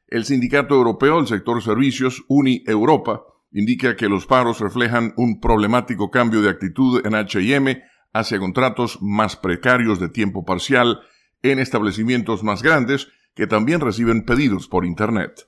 El 0.09 0.25
Sindicato 0.25 0.75
Europeo 0.75 1.17
del 1.17 1.29
Sector 1.29 1.63
Servicios, 1.63 2.25
Uni 2.29 2.65
Europa, 2.67 3.23
indica 3.53 3.97
que 3.97 4.09
los 4.09 4.27
paros 4.27 4.61
reflejan 4.61 5.15
un 5.17 5.41
problemático 5.41 6.11
cambio 6.11 6.43
de 6.43 6.51
actitud 6.51 7.07
en 7.07 7.15
HM 7.15 7.83
hacia 8.13 8.39
contratos 8.39 8.99
más 9.01 9.37
precarios 9.37 10.01
de 10.01 10.09
tiempo 10.09 10.45
parcial 10.45 11.01
en 11.43 11.59
establecimientos 11.61 12.43
más 12.43 12.63
grandes 12.63 13.09
que 13.35 13.47
también 13.47 13.81
reciben 13.81 14.25
pedidos 14.25 14.67
por 14.67 14.85
Internet. 14.85 15.47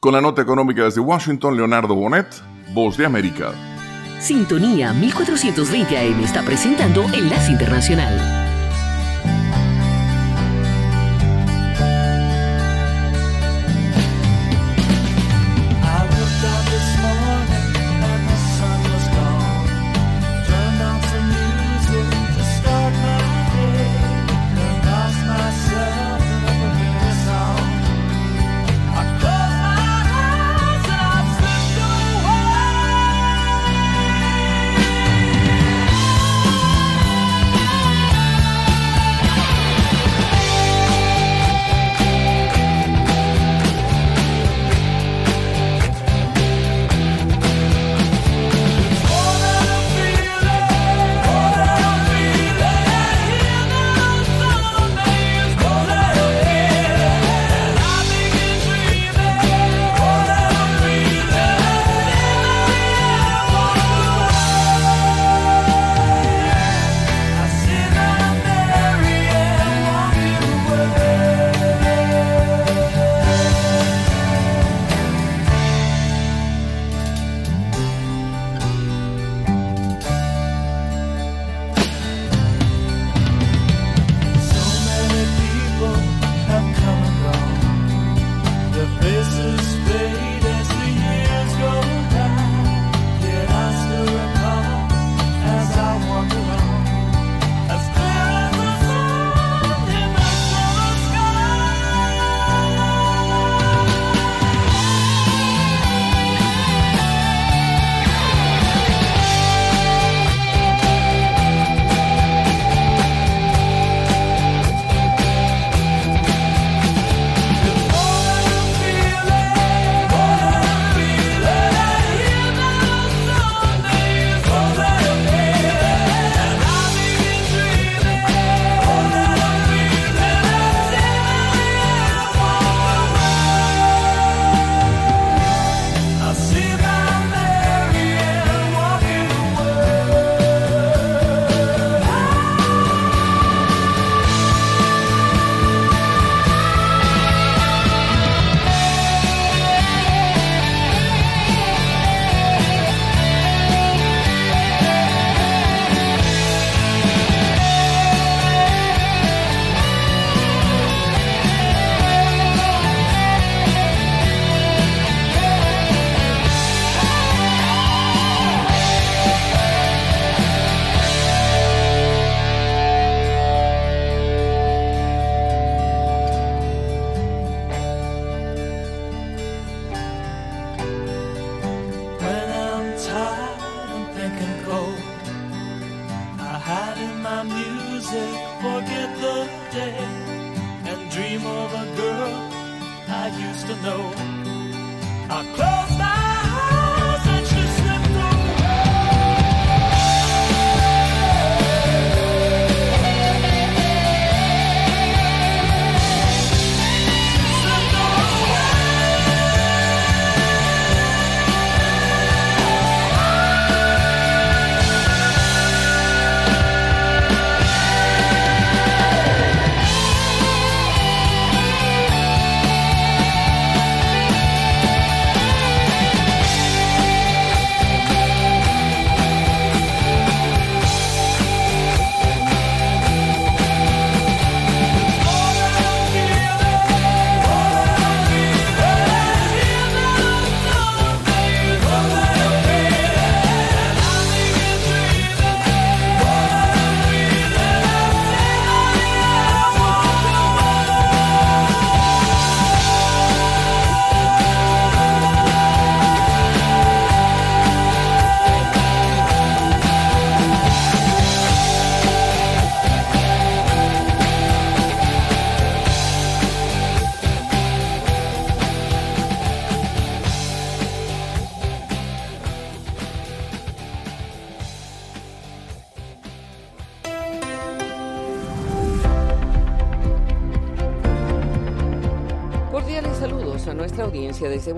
Con 0.00 0.14
la 0.14 0.20
nota 0.20 0.42
económica 0.42 0.84
desde 0.84 1.00
Washington, 1.00 1.56
Leonardo 1.56 1.94
Bonet, 1.94 2.28
Voz 2.72 2.96
de 2.96 3.06
América. 3.06 3.52
Sintonía 4.20 4.92
1420 4.92 5.98
AM 5.98 6.24
está 6.24 6.42
presentando 6.42 7.02
Enlace 7.12 7.52
Internacional. 7.52 8.43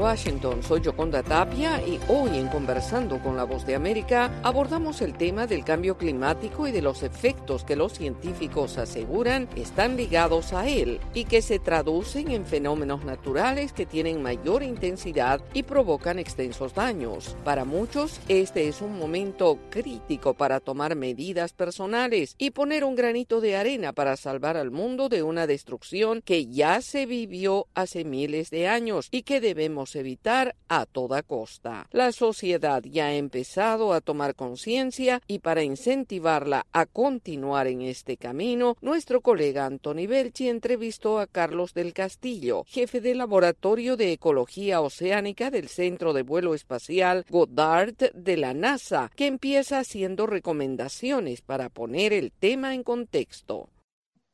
Washington. 0.07 0.63
Soy 0.63 0.83
Yoconda 0.83 1.25
Tapia 1.25 1.85
y 1.85 1.99
hoy 2.07 2.39
en 2.39 2.47
Conversando 2.47 3.21
con 3.21 3.37
la 3.37 3.43
Voz 3.43 3.67
de 3.67 3.75
América 3.75 4.31
abordamos 4.45 5.03
el 5.03 5.15
tema 5.15 5.49
del 5.49 5.65
cambio 5.65 5.99
climático 5.99 6.69
y 6.69 6.71
de 6.71 6.81
los 6.81 7.03
efectos 7.03 7.65
que 7.65 7.75
los 7.75 7.95
científicos 7.95 8.79
aseguran 8.79 9.49
están 9.57 9.97
ligados 9.97 10.53
a 10.53 10.69
él 10.69 11.01
y 11.13 11.25
que 11.25 11.43
se 11.43 11.59
traducen 11.59 12.31
en 12.31 12.47
fenómenos 12.47 13.05
naturales 13.05 13.73
que 13.73 13.85
tienen 13.85 14.23
mayor 14.23 14.63
intensidad 14.63 15.41
y 15.53 15.65
provocan 15.65 16.21
extensos 16.21 16.73
daños. 16.73 17.37
Para 17.43 17.65
muchos, 17.65 18.21
este 18.29 18.69
es 18.69 18.83
un 18.83 18.97
momento 18.97 19.59
crítico 19.71 20.35
para 20.35 20.61
tomar 20.61 20.95
medidas 20.95 21.53
personales 21.53 22.37
y 22.39 22.53
poner 22.53 22.85
un 22.85 22.95
granito 22.95 23.41
de 23.41 23.57
arena 23.57 23.93
para 23.93 24.17
salvar 24.17 24.57
al 24.57 24.71
mundo 24.71 25.09
de 25.09 25.25
una 25.25 25.49
destrucción 25.49 26.23
que 26.23 26.47
ya 26.47 26.81
se 26.81 27.07
vivió 27.07 27.67
hace 27.75 28.05
miles 28.05 28.51
de 28.51 28.69
años 28.69 29.09
y 29.11 29.23
que 29.23 29.41
debemos 29.41 29.97
evitar 29.97 30.06
a 30.69 30.87
toda 30.87 31.23
costa. 31.23 31.87
La 31.91 32.13
sociedad 32.13 32.83
ya 32.85 33.07
ha 33.07 33.15
empezado 33.15 33.93
a 33.93 34.01
tomar 34.01 34.35
conciencia 34.35 35.21
y 35.27 35.41
para 35.41 35.63
incentivarla 35.63 36.67
a 36.73 36.87
continuar 36.87 37.67
en 37.67 37.83
este 37.83 38.17
camino, 38.17 38.77
nuestro 38.81 39.21
colega 39.21 39.67
Anthony 39.67 40.07
Belchi 40.09 40.49
entrevistó 40.49 41.19
a 41.19 41.27
Carlos 41.27 41.75
del 41.75 41.93
Castillo, 41.93 42.65
jefe 42.67 43.01
del 43.01 43.19
Laboratorio 43.19 43.97
de 43.97 44.13
Ecología 44.13 44.81
Oceánica 44.81 45.51
del 45.51 45.69
Centro 45.69 46.13
de 46.13 46.23
Vuelo 46.23 46.55
Espacial 46.55 47.25
Goddard 47.29 48.13
de 48.15 48.37
la 48.37 48.55
NASA, 48.55 49.11
que 49.17 49.27
empieza 49.27 49.79
haciendo 49.81 50.27
recomendaciones 50.27 51.43
para 51.43 51.69
poner 51.69 52.13
el 52.13 52.31
tema 52.33 52.75
en 52.75 52.83
contexto 52.83 53.69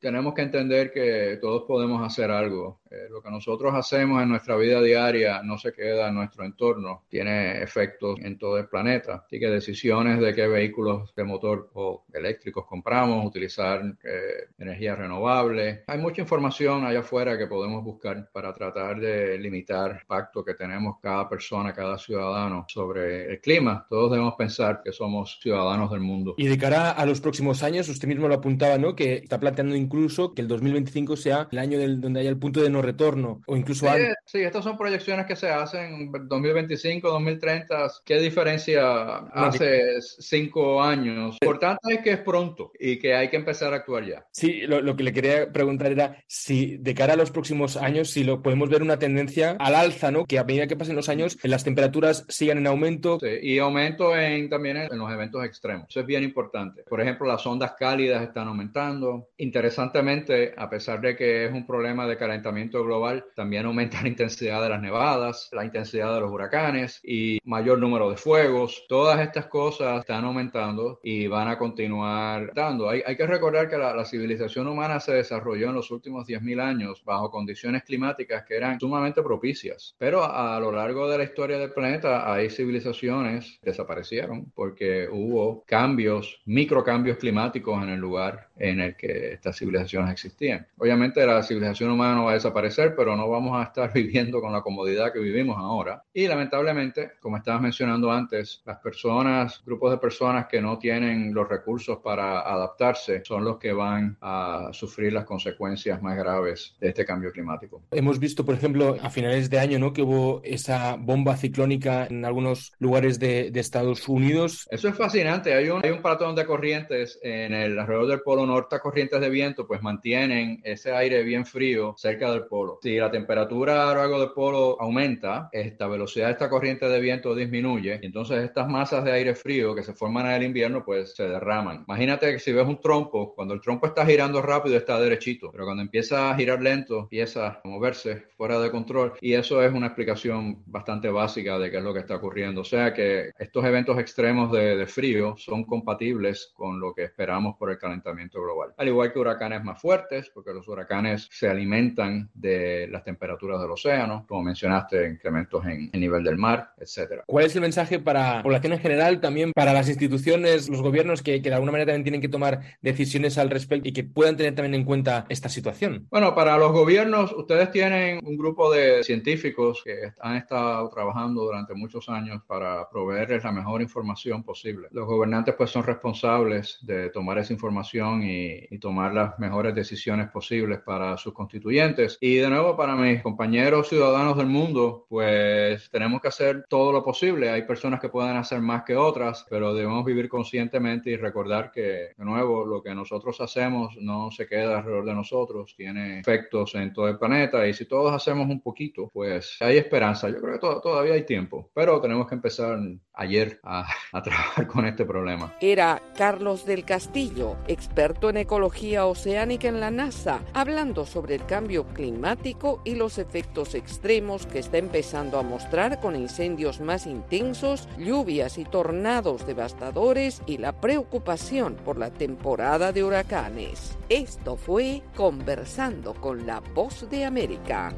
tenemos 0.03 0.33
que 0.33 0.41
entender 0.41 0.91
que 0.91 1.37
todos 1.39 1.63
podemos 1.63 2.05
hacer 2.05 2.29
algo. 2.29 2.81
Eh, 2.93 3.09
lo 3.09 3.23
que 3.23 3.31
nosotros 3.31 3.73
hacemos 3.73 4.21
en 4.21 4.29
nuestra 4.29 4.55
vida 4.55 4.79
diaria 4.79 5.41
no 5.41 5.57
se 5.57 5.73
queda 5.73 6.09
en 6.09 6.15
nuestro 6.15 6.45
entorno, 6.45 7.03
tiene 7.09 7.63
efectos 7.63 8.19
en 8.21 8.37
todo 8.37 8.59
el 8.59 8.67
planeta. 8.67 9.23
Así 9.25 9.39
que 9.39 9.47
decisiones 9.47 10.19
de 10.19 10.33
qué 10.35 10.47
vehículos 10.47 11.13
de 11.15 11.23
motor 11.23 11.71
o 11.73 12.05
eléctricos 12.13 12.65
compramos, 12.67 13.25
utilizar 13.25 13.81
eh, 14.03 14.49
energía 14.59 14.95
renovable. 14.95 15.83
Hay 15.87 15.97
mucha 15.97 16.21
información 16.21 16.85
allá 16.85 16.99
afuera 16.99 17.35
que 17.35 17.47
podemos 17.47 17.83
buscar 17.83 18.29
para 18.31 18.53
tratar 18.53 18.99
de 18.99 19.39
limitar 19.39 19.91
el 19.91 19.97
impacto 20.01 20.45
que 20.45 20.53
tenemos 20.53 20.97
cada 21.01 21.27
persona, 21.27 21.73
cada 21.73 21.97
ciudadano 21.97 22.65
sobre 22.67 23.31
el 23.31 23.41
clima. 23.41 23.87
Todos 23.89 24.11
debemos 24.11 24.35
pensar 24.35 24.81
que 24.83 24.91
somos 24.91 25.39
ciudadanos 25.41 25.89
del 25.89 26.01
mundo. 26.01 26.35
Y 26.37 26.45
de 26.47 26.57
cara 26.59 26.91
a 26.91 27.05
los 27.07 27.21
próximos 27.21 27.63
años, 27.63 27.89
usted 27.89 28.07
mismo 28.07 28.27
lo 28.27 28.35
apuntaba, 28.35 28.77
¿no? 28.77 28.95
Que 28.95 29.15
está 29.15 29.39
planteando 29.39 29.75
incluso 29.75 30.35
que 30.35 30.43
el 30.43 30.47
2025 30.47 31.15
sea 31.15 31.47
el 31.51 31.57
año 31.57 31.79
del, 31.79 31.99
donde 31.99 32.19
haya 32.19 32.29
el 32.29 32.37
punto 32.37 32.61
de 32.61 32.69
no 32.69 32.82
retorno 32.83 33.41
o 33.47 33.55
incluso 33.55 33.87
sí, 33.87 34.01
Sí, 34.25 34.39
estas 34.39 34.63
son 34.63 34.77
proyecciones 34.77 35.25
que 35.25 35.35
se 35.35 35.49
hacen 35.49 36.11
2025, 36.11 37.09
2030. 37.09 37.91
¿Qué 38.05 38.19
diferencia 38.19 39.17
hace 39.33 40.01
cinco 40.01 40.81
años? 40.81 41.37
Lo 41.41 41.47
importante 41.47 41.93
es 41.93 42.01
que 42.01 42.11
es 42.11 42.19
pronto 42.19 42.71
y 42.79 42.97
que 42.99 43.15
hay 43.15 43.29
que 43.29 43.37
empezar 43.37 43.73
a 43.73 43.77
actuar 43.77 44.05
ya. 44.05 44.25
Sí, 44.31 44.61
lo, 44.61 44.81
lo, 44.81 44.95
que 44.95 45.03
le 45.03 45.13
quería 45.13 45.51
preguntar 45.51 45.91
era 45.91 46.17
si 46.27 46.77
de 46.77 46.93
cara 46.93 47.13
a 47.13 47.17
los 47.17 47.31
próximos 47.31 47.77
años, 47.77 48.09
si 48.09 48.23
lo 48.23 48.41
podemos 48.41 48.69
ver 48.69 48.81
una 48.81 48.99
tendencia 48.99 49.55
al 49.59 49.75
alza, 49.75 50.11
¿no? 50.11 50.25
Que 50.25 50.39
a 50.39 50.43
medida 50.43 50.67
que 50.67 50.75
pasen 50.75 50.95
los 50.95 51.09
años, 51.09 51.37
las 51.43 51.63
temperaturas 51.63 52.25
sigan 52.29 52.57
en 52.57 52.67
aumento. 52.67 53.19
Sí, 53.19 53.27
y 53.41 53.59
aumento 53.59 54.15
en, 54.17 54.49
también 54.49 54.77
en 54.77 54.97
los 54.97 55.11
eventos 55.11 55.43
extremos. 55.45 55.87
Eso 55.89 55.99
es 55.99 56.05
bien 56.05 56.23
importante. 56.23 56.83
Por 56.83 57.01
ejemplo, 57.01 57.27
las 57.27 57.45
ondas 57.45 57.73
cálidas 57.77 58.23
están 58.23 58.47
aumentando. 58.47 59.29
Interesante 59.37 59.63
Interesantemente, 59.63 60.53
a 60.57 60.69
pesar 60.69 61.01
de 61.01 61.15
que 61.15 61.45
es 61.45 61.51
un 61.51 61.65
problema 61.65 62.07
de 62.07 62.17
calentamiento 62.17 62.72
global, 62.81 63.25
también 63.35 63.65
aumenta 63.65 64.01
la 64.01 64.07
intensidad 64.07 64.63
de 64.63 64.69
las 64.69 64.81
nevadas, 64.81 65.49
la 65.51 65.65
intensidad 65.65 66.13
de 66.13 66.21
los 66.21 66.31
huracanes 66.31 66.99
y 67.03 67.39
mayor 67.43 67.79
número 67.79 68.09
de 68.09 68.17
fuegos. 68.17 68.85
Todas 68.87 69.19
estas 69.19 69.47
cosas 69.47 69.99
están 69.99 70.23
aumentando 70.25 70.99
y 71.03 71.27
van 71.27 71.49
a 71.49 71.57
continuar 71.57 72.51
dando. 72.55 72.89
Hay, 72.89 73.03
que 73.15 73.27
recordar 73.27 73.69
que 73.69 73.77
la, 73.77 74.03
civilización 74.05 74.67
humana 74.67 74.99
se 74.99 75.13
desarrolló 75.13 75.69
en 75.69 75.75
los 75.75 75.91
últimos 75.91 76.27
10.000 76.27 76.61
años 76.61 77.03
bajo 77.05 77.29
condiciones 77.29 77.83
climáticas 77.83 78.43
que 78.43 78.55
eran 78.55 78.79
sumamente 78.79 79.21
propicias. 79.21 79.95
Pero 79.97 80.23
a, 80.23 80.59
lo 80.59 80.71
largo 80.71 81.09
de 81.09 81.17
la 81.17 81.23
historia 81.23 81.57
del 81.57 81.71
planeta 81.71 82.31
hay 82.31 82.49
civilizaciones 82.49 83.59
que 83.61 83.71
desaparecieron 83.71 84.51
porque 84.53 85.07
hubo 85.11 85.63
cambios, 85.65 86.41
microcambios 86.45 87.17
climáticos 87.17 87.81
en 87.81 87.89
el 87.89 87.99
lugar 87.99 88.49
en 88.57 88.79
el 88.79 88.95
que 88.95 89.33
estas 89.33 89.57
civilizaciones 89.57 90.11
existían. 90.11 90.67
Obviamente 90.77 91.25
la 91.25 91.41
civilización 91.43 91.91
humana 91.91 92.21
va 92.21 92.31
a 92.31 92.35
desaparecer, 92.35 92.52
pero 92.53 93.15
no 93.15 93.29
vamos 93.29 93.59
a 93.59 93.63
estar 93.63 93.91
viviendo 93.93 94.41
con 94.41 94.51
la 94.53 94.61
comodidad 94.61 95.11
que 95.11 95.19
vivimos 95.19 95.57
ahora. 95.57 96.03
Y 96.13 96.27
lamentablemente, 96.27 97.13
como 97.19 97.37
estabas 97.37 97.61
mencionando 97.61 98.11
antes, 98.11 98.61
las 98.65 98.79
personas, 98.79 99.61
grupos 99.65 99.91
de 99.91 99.97
personas 99.97 100.47
que 100.47 100.61
no 100.61 100.77
tienen 100.77 101.33
los 101.33 101.47
recursos 101.47 101.99
para 102.03 102.41
adaptarse 102.41 103.23
son 103.23 103.43
los 103.43 103.57
que 103.57 103.73
van 103.73 104.17
a 104.21 104.69
sufrir 104.71 105.13
las 105.13 105.25
consecuencias 105.25 106.01
más 106.01 106.17
graves 106.17 106.75
de 106.79 106.89
este 106.89 107.05
cambio 107.05 107.31
climático. 107.31 107.83
Hemos 107.91 108.19
visto, 108.19 108.45
por 108.45 108.55
ejemplo, 108.55 108.97
a 109.01 109.09
finales 109.09 109.49
de 109.49 109.59
año, 109.59 109.79
¿no? 109.79 109.93
Que 109.93 110.01
hubo 110.01 110.41
esa 110.43 110.95
bomba 110.95 111.35
ciclónica 111.35 112.05
en 112.05 112.25
algunos 112.25 112.73
lugares 112.79 113.19
de, 113.19 113.51
de 113.51 113.59
Estados 113.59 114.07
Unidos. 114.07 114.67
Eso 114.69 114.87
es 114.89 114.95
fascinante. 114.95 115.53
Hay 115.53 115.69
un, 115.69 115.83
hay 115.83 115.91
un 115.91 116.01
patrón 116.01 116.35
de 116.35 116.45
corrientes 116.45 117.19
en 117.23 117.53
el 117.53 117.79
alrededor 117.79 118.07
del 118.07 118.21
Polo 118.21 118.45
Norte, 118.45 118.79
corrientes 118.79 119.19
de 119.19 119.29
viento, 119.29 119.67
pues 119.67 119.81
mantienen 119.81 120.61
ese 120.63 120.93
aire 120.93 121.23
bien 121.23 121.45
frío 121.45 121.95
cerca 121.97 122.31
del 122.31 122.42
polo. 122.45 122.79
Si 122.81 122.97
la 122.97 123.11
temperatura 123.11 123.89
a 123.89 123.93
lo 123.93 124.01
largo 124.01 124.19
del 124.19 124.31
polo 124.31 124.77
aumenta, 124.79 125.49
esta 125.51 125.87
velocidad 125.87 126.27
de 126.27 126.33
esta 126.33 126.49
corriente 126.49 126.87
de 126.87 126.99
viento 126.99 127.35
disminuye, 127.35 127.99
y 128.01 128.05
entonces 128.05 128.43
estas 128.43 128.67
masas 128.67 129.03
de 129.03 129.11
aire 129.11 129.35
frío 129.35 129.75
que 129.75 129.83
se 129.83 129.93
forman 129.93 130.25
en 130.27 130.33
el 130.33 130.43
invierno, 130.43 130.83
pues 130.83 131.15
se 131.15 131.27
derraman. 131.27 131.83
Imagínate 131.87 132.31
que 132.31 132.39
si 132.39 132.51
ves 132.51 132.67
un 132.67 132.79
trompo, 132.79 133.33
cuando 133.35 133.53
el 133.53 133.61
trompo 133.61 133.87
está 133.87 134.05
girando 134.05 134.41
rápido 134.41 134.77
está 134.77 134.99
derechito, 134.99 135.51
pero 135.51 135.65
cuando 135.65 135.83
empieza 135.83 136.31
a 136.31 136.35
girar 136.35 136.61
lento, 136.61 137.01
empieza 137.01 137.47
a 137.47 137.61
moverse 137.63 138.27
fuera 138.37 138.59
de 138.59 138.71
control, 138.71 139.13
y 139.21 139.33
eso 139.33 139.61
es 139.63 139.71
una 139.71 139.87
explicación 139.87 140.63
bastante 140.65 141.09
básica 141.09 141.57
de 141.59 141.71
qué 141.71 141.77
es 141.77 141.83
lo 141.83 141.93
que 141.93 141.99
está 141.99 142.15
ocurriendo. 142.15 142.61
O 142.61 142.65
sea 142.65 142.93
que 142.93 143.31
estos 143.37 143.63
eventos 143.65 143.97
extremos 143.99 144.51
de, 144.51 144.75
de 144.77 144.87
frío 144.87 145.35
son 145.37 145.63
compatibles 145.63 146.51
con 146.53 146.79
lo 146.79 146.93
que 146.93 147.03
esperamos 147.03 147.55
por 147.57 147.71
el 147.71 147.77
calentamiento 147.77 148.41
global. 148.41 148.73
Al 148.77 148.87
igual 148.87 149.11
que 149.11 149.19
huracanes 149.19 149.63
más 149.63 149.81
fuertes, 149.81 150.31
porque 150.33 150.53
los 150.53 150.67
huracanes 150.67 151.27
se 151.31 151.47
alimentan 151.47 152.29
de 152.33 152.87
las 152.89 153.03
temperaturas 153.03 153.61
del 153.61 153.71
océano, 153.71 154.25
como 154.27 154.43
mencionaste, 154.43 155.07
incrementos 155.07 155.65
en 155.65 155.89
el 155.93 155.99
nivel 155.99 156.23
del 156.23 156.37
mar, 156.37 156.73
etcétera. 156.77 157.23
¿Cuál 157.25 157.45
es 157.45 157.55
el 157.55 157.61
mensaje 157.61 157.99
para 157.99 158.37
la 158.37 158.43
población 158.43 158.73
en 158.73 158.79
general, 158.79 159.21
también 159.21 159.51
para 159.53 159.73
las 159.73 159.87
instituciones, 159.89 160.69
los 160.69 160.81
gobiernos 160.81 161.21
que, 161.21 161.41
que, 161.41 161.49
de 161.49 161.55
alguna 161.55 161.71
manera 161.71 161.91
también 161.91 162.03
tienen 162.03 162.21
que 162.21 162.29
tomar 162.29 162.61
decisiones 162.81 163.37
al 163.37 163.49
respecto 163.49 163.87
y 163.87 163.93
que 163.93 164.03
puedan 164.03 164.37
tener 164.37 164.55
también 164.55 164.75
en 164.75 164.85
cuenta 164.85 165.25
esta 165.29 165.49
situación? 165.49 166.07
Bueno, 166.09 166.35
para 166.35 166.57
los 166.57 166.71
gobiernos, 166.71 167.31
ustedes 167.33 167.71
tienen 167.71 168.19
un 168.23 168.37
grupo 168.37 168.71
de 168.71 169.03
científicos 169.03 169.81
que 169.83 170.13
han 170.19 170.35
estado 170.35 170.89
trabajando 170.89 171.43
durante 171.43 171.73
muchos 171.73 172.09
años 172.09 172.41
para 172.47 172.89
proveerles 172.89 173.43
la 173.43 173.51
mejor 173.51 173.81
información 173.81 174.43
posible. 174.43 174.87
Los 174.91 175.05
gobernantes 175.05 175.55
pues 175.55 175.69
son 175.69 175.83
responsables 175.83 176.79
de 176.81 177.09
tomar 177.09 177.37
esa 177.37 177.53
información 177.53 178.23
y, 178.23 178.65
y 178.69 178.79
tomar 178.79 179.13
las 179.13 179.37
mejores 179.39 179.75
decisiones 179.75 180.29
posibles 180.29 180.79
para 180.79 181.17
sus 181.17 181.33
constituyentes. 181.33 182.17
Y 182.25 182.35
de 182.35 182.49
nuevo, 182.49 182.77
para 182.77 182.95
mis 182.95 183.21
compañeros 183.21 183.89
ciudadanos 183.89 184.37
del 184.37 184.47
mundo, 184.47 185.05
pues 185.09 185.89
tenemos 185.89 186.21
que 186.21 186.29
hacer 186.29 186.63
todo 186.69 186.93
lo 186.93 187.03
posible. 187.03 187.49
Hay 187.49 187.63
personas 187.63 187.99
que 187.99 188.07
pueden 188.07 188.37
hacer 188.37 188.61
más 188.61 188.83
que 188.85 188.95
otras, 188.95 189.45
pero 189.49 189.73
debemos 189.73 190.05
vivir 190.05 190.29
conscientemente 190.29 191.09
y 191.09 191.17
recordar 191.17 191.69
que, 191.69 192.13
de 192.17 192.23
nuevo, 192.23 192.65
lo 192.65 192.81
que 192.81 192.95
nosotros 192.95 193.41
hacemos 193.41 193.97
no 193.99 194.31
se 194.31 194.47
queda 194.47 194.77
alrededor 194.77 195.03
de 195.03 195.13
nosotros, 195.15 195.73
tiene 195.75 196.21
efectos 196.21 196.75
en 196.75 196.93
todo 196.93 197.09
el 197.09 197.19
planeta 197.19 197.67
y 197.67 197.73
si 197.73 197.83
todos 197.87 198.13
hacemos 198.13 198.47
un 198.47 198.61
poquito, 198.61 199.09
pues 199.11 199.57
hay 199.59 199.75
esperanza. 199.75 200.29
Yo 200.29 200.39
creo 200.39 200.53
que 200.53 200.59
to 200.59 200.79
todavía 200.79 201.15
hay 201.15 201.25
tiempo, 201.25 201.71
pero 201.73 201.99
tenemos 201.99 202.25
que 202.29 202.35
empezar 202.35 202.79
ayer 203.13 203.59
a, 203.63 203.85
trabajar 204.23 204.67
con 204.67 204.85
este 204.85 205.05
problema. 205.05 205.53
Era 205.59 206.01
Carlos 206.17 206.65
del 206.65 206.85
Castillo, 206.85 207.55
experto 207.67 208.29
en 208.29 208.37
ecología 208.37 209.05
oceánica 209.05 209.67
en 209.67 209.79
la 209.79 209.91
NASA, 209.91 210.41
hablando 210.53 211.05
sobre 211.05 211.35
el 211.35 211.45
cambio 211.45 211.85
climático 211.87 212.81
y 212.83 212.95
los 212.95 213.17
efectos 213.17 213.75
extremos 213.75 214.45
que 214.45 214.59
está 214.59 214.77
empezando 214.77 215.39
a 215.39 215.43
mostrar 215.43 215.99
con 215.99 216.15
incendios 216.15 216.79
más 216.79 217.05
intensos, 217.05 217.87
lluvias 217.97 218.57
y 218.57 218.65
tornados 218.65 219.45
devastadores 219.45 220.41
y 220.45 220.57
la 220.57 220.73
preocupación 220.73 221.75
por 221.75 221.97
la 221.97 222.11
temporada 222.11 222.91
de 222.91 223.03
huracanes. 223.03 223.97
Esto 224.09 224.55
fue 224.55 225.01
Conversando 225.15 226.13
con 226.13 226.45
la 226.45 226.59
Voz 226.59 227.09
de 227.09 227.25
América. 227.25 227.93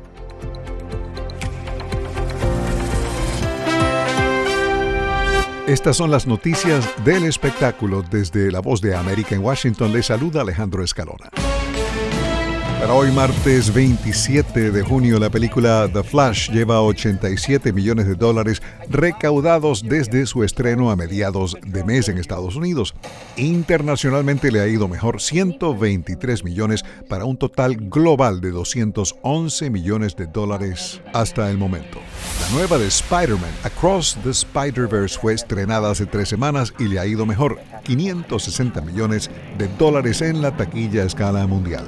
Estas 5.67 5.97
son 5.97 6.11
las 6.11 6.27
noticias 6.27 6.87
del 7.03 7.23
espectáculo 7.23 8.03
desde 8.03 8.51
La 8.51 8.59
Voz 8.59 8.81
de 8.81 8.95
América 8.95 9.33
en 9.33 9.43
Washington. 9.43 9.91
Le 9.91 10.03
saluda 10.03 10.41
Alejandro 10.41 10.83
Escalona. 10.83 11.31
Para 12.85 12.99
hoy 12.99 13.11
martes 13.11 13.73
27 13.73 14.69
de 14.69 14.83
junio 14.83 15.17
la 15.17 15.31
película 15.31 15.89
The 15.91 16.03
Flash 16.03 16.51
lleva 16.51 16.83
87 16.83 17.73
millones 17.73 18.05
de 18.05 18.13
dólares 18.13 18.61
recaudados 18.91 19.81
desde 19.81 20.27
su 20.27 20.43
estreno 20.43 20.91
a 20.91 20.95
mediados 20.95 21.57
de 21.65 21.83
mes 21.83 22.09
en 22.09 22.19
Estados 22.19 22.55
Unidos. 22.55 22.93
Internacionalmente 23.37 24.51
le 24.51 24.59
ha 24.59 24.67
ido 24.67 24.87
mejor 24.87 25.19
123 25.19 26.43
millones 26.43 26.85
para 27.09 27.25
un 27.25 27.37
total 27.37 27.75
global 27.75 28.39
de 28.39 28.51
211 28.51 29.71
millones 29.71 30.15
de 30.15 30.27
dólares 30.27 31.01
hasta 31.11 31.49
el 31.49 31.57
momento. 31.57 31.97
La 32.39 32.55
nueva 32.55 32.77
de 32.77 32.85
Spider-Man, 32.85 33.51
Across 33.63 34.19
the 34.23 34.29
Spider-Verse, 34.29 35.17
fue 35.19 35.33
estrenada 35.33 35.89
hace 35.89 36.05
tres 36.05 36.29
semanas 36.29 36.71
y 36.77 36.83
le 36.83 36.99
ha 36.99 37.07
ido 37.07 37.25
mejor 37.25 37.59
560 37.81 38.79
millones 38.81 39.31
de 39.57 39.67
dólares 39.69 40.21
en 40.21 40.43
la 40.43 40.55
taquilla 40.55 41.01
a 41.01 41.07
escala 41.07 41.47
mundial. 41.47 41.87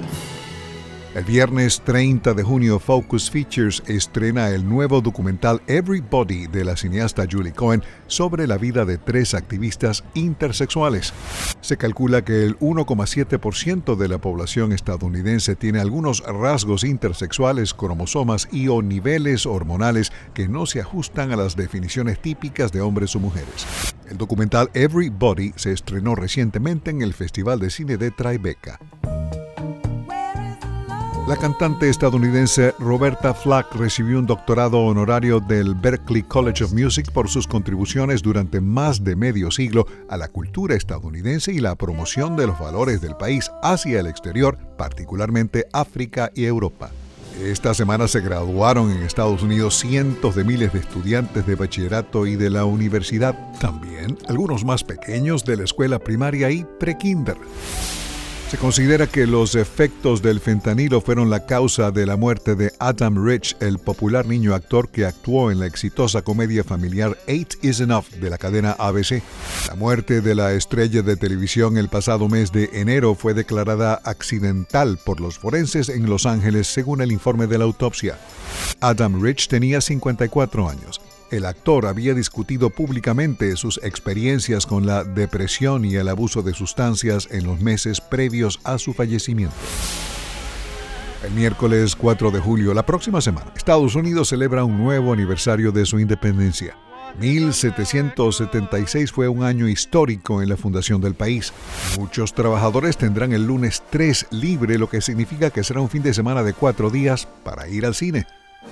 El 1.18 1.24
viernes 1.24 1.82
30 1.84 2.36
de 2.36 2.44
junio, 2.44 2.78
Focus 2.78 3.32
Features 3.32 3.82
estrena 3.88 4.50
el 4.52 4.70
nuevo 4.70 5.02
documental 5.02 5.64
Everybody 5.66 6.46
de 6.46 6.64
la 6.64 6.78
cineasta 6.78 7.26
Julie 7.28 7.54
Cohen 7.54 7.82
sobre 8.06 8.46
la 8.46 8.60
vida 8.60 8.86
de 8.86 9.00
tres 9.00 9.34
activistas 9.34 10.04
intersexuales. 10.14 11.16
Se 11.60 11.76
calcula 11.76 12.24
que 12.24 12.44
el 12.44 12.60
1,7% 12.60 13.96
de 13.96 14.08
la 14.08 14.20
población 14.20 14.74
estadounidense 14.74 15.56
tiene 15.56 15.80
algunos 15.80 16.22
rasgos 16.24 16.84
intersexuales, 16.84 17.74
cromosomas 17.74 18.48
y 18.52 18.68
o 18.68 18.84
niveles 18.84 19.48
hormonales 19.48 20.12
que 20.36 20.48
no 20.48 20.68
se 20.68 20.82
ajustan 20.82 21.32
a 21.32 21.36
las 21.36 21.56
definiciones 21.56 22.22
típicas 22.22 22.72
de 22.72 22.82
hombres 22.82 23.16
o 23.16 23.20
mujeres. 23.20 23.66
El 24.08 24.20
documental 24.20 24.70
Everybody 24.76 25.52
se 25.56 25.72
estrenó 25.72 26.14
recientemente 26.14 26.92
en 26.92 27.02
el 27.02 27.16
Festival 27.16 27.60
de 27.60 27.72
Cine 27.72 27.98
de 27.98 28.12
Tribeca. 28.12 28.80
La 31.28 31.36
cantante 31.36 31.90
estadounidense 31.90 32.74
Roberta 32.80 33.34
Flack 33.34 33.76
recibió 33.76 34.18
un 34.18 34.26
doctorado 34.26 34.80
honorario 34.80 35.42
del 35.42 35.76
Berklee 35.76 36.24
College 36.24 36.64
of 36.64 36.72
Music 36.72 37.12
por 37.12 37.28
sus 37.28 37.46
contribuciones 37.46 38.22
durante 38.22 38.62
más 38.62 39.04
de 39.04 39.18
medio 39.18 39.52
siglo 39.52 39.86
a 40.08 40.16
la 40.16 40.30
cultura 40.30 40.76
estadounidense 40.76 41.52
y 41.52 41.60
la 41.60 41.76
promoción 41.76 42.38
de 42.38 42.48
los 42.48 42.58
valores 42.58 43.02
del 43.02 43.18
país 43.18 43.52
hacia 43.62 44.00
el 44.00 44.08
exterior, 44.08 44.58
particularmente 44.78 45.68
África 45.74 46.32
y 46.34 46.46
Europa. 46.46 46.92
Esta 47.44 47.74
semana 47.74 48.08
se 48.08 48.22
graduaron 48.22 48.90
en 48.90 49.04
Estados 49.04 49.44
Unidos 49.44 49.78
cientos 49.78 50.34
de 50.34 50.46
miles 50.46 50.72
de 50.72 50.80
estudiantes 50.80 51.46
de 51.46 51.56
bachillerato 51.56 52.26
y 52.26 52.38
de 52.38 52.50
la 52.50 52.64
universidad, 52.64 53.36
también 53.60 54.18
algunos 54.30 54.64
más 54.64 54.86
pequeños 54.86 55.44
de 55.44 55.58
la 55.58 55.66
escuela 55.66 56.00
primaria 56.00 56.50
y 56.52 56.66
prekinder. 56.80 57.36
Se 58.50 58.58
considera 58.58 59.08
que 59.08 59.28
los 59.28 59.56
efectos 59.56 60.22
del 60.22 60.40
fentanilo 60.40 61.02
fueron 61.02 61.30
la 61.30 61.46
causa 61.46 61.92
de 61.92 62.06
la 62.06 62.16
muerte 62.16 62.56
de 62.56 62.72
Adam 62.80 63.28
Rich, 63.28 63.58
el 63.60 63.78
popular 63.78 64.26
niño 64.26 64.56
actor 64.56 64.88
que 64.88 65.06
actuó 65.06 65.52
en 65.52 65.60
la 65.60 65.66
exitosa 65.66 66.22
comedia 66.22 66.64
familiar 66.64 67.18
Eight 67.28 67.56
is 67.62 67.82
Enough 67.82 68.06
de 68.22 68.30
la 68.30 68.38
cadena 68.38 68.72
ABC. 68.80 69.22
La 69.68 69.76
muerte 69.76 70.22
de 70.22 70.34
la 70.34 70.54
estrella 70.54 71.02
de 71.02 71.18
televisión 71.18 71.78
el 71.78 71.90
pasado 71.90 72.30
mes 72.30 72.54
de 72.54 72.70
enero 72.72 73.16
fue 73.16 73.34
declarada 73.34 74.00
accidental 74.06 74.98
por 75.06 75.20
los 75.20 75.38
forenses 75.38 75.90
en 75.90 76.10
Los 76.10 76.26
Ángeles 76.26 76.68
según 76.68 77.02
el 77.02 77.12
informe 77.12 77.48
de 77.48 77.58
la 77.58 77.66
autopsia. 77.66 78.18
Adam 78.80 79.22
Rich 79.22 79.50
tenía 79.50 79.82
54 79.82 80.70
años. 80.70 81.02
El 81.30 81.46
actor 81.46 81.88
había 81.88 82.14
discutido 82.14 82.70
públicamente 82.70 83.58
sus 83.58 83.82
experiencias 83.84 84.66
con 84.66 84.86
la 84.86 85.04
depresión 85.04 85.84
y 85.84 85.96
el 85.96 86.08
abuso 86.08 86.42
de 86.42 86.54
sustancias 86.54 87.28
en 87.32 87.46
los 87.46 87.60
meses 87.60 88.00
previos 88.00 88.62
a 88.64 88.78
su 88.78 88.94
fallecimiento. 88.94 89.56
El 91.26 91.32
miércoles 91.34 91.98
4 91.98 92.32
de 92.32 92.40
julio, 92.40 92.74
la 92.74 92.86
próxima 92.86 93.20
semana, 93.20 93.52
Estados 93.58 93.96
Unidos 93.96 94.30
celebra 94.30 94.64
un 94.64 94.78
nuevo 94.78 95.12
aniversario 95.12 95.74
de 95.74 95.86
su 95.86 96.00
independencia. 96.00 96.78
1776 97.20 99.12
fue 99.12 99.28
un 99.28 99.44
año 99.44 99.68
histórico 99.68 100.42
en 100.42 100.48
la 100.48 100.56
fundación 100.56 101.02
del 101.02 101.16
país. 101.16 101.52
Muchos 101.98 102.34
trabajadores 102.34 102.96
tendrán 102.96 103.34
el 103.34 103.46
lunes 103.46 103.84
3 103.90 104.28
libre, 104.32 104.78
lo 104.78 104.90
que 104.90 105.02
significa 105.02 105.50
que 105.50 105.66
será 105.66 105.82
un 105.82 105.90
fin 105.90 106.04
de 106.04 106.14
semana 106.14 106.44
de 106.44 106.54
cuatro 106.54 106.90
días 106.90 107.28
para 107.44 107.68
ir 107.68 107.86
al 107.86 107.96
cine. 107.96 108.28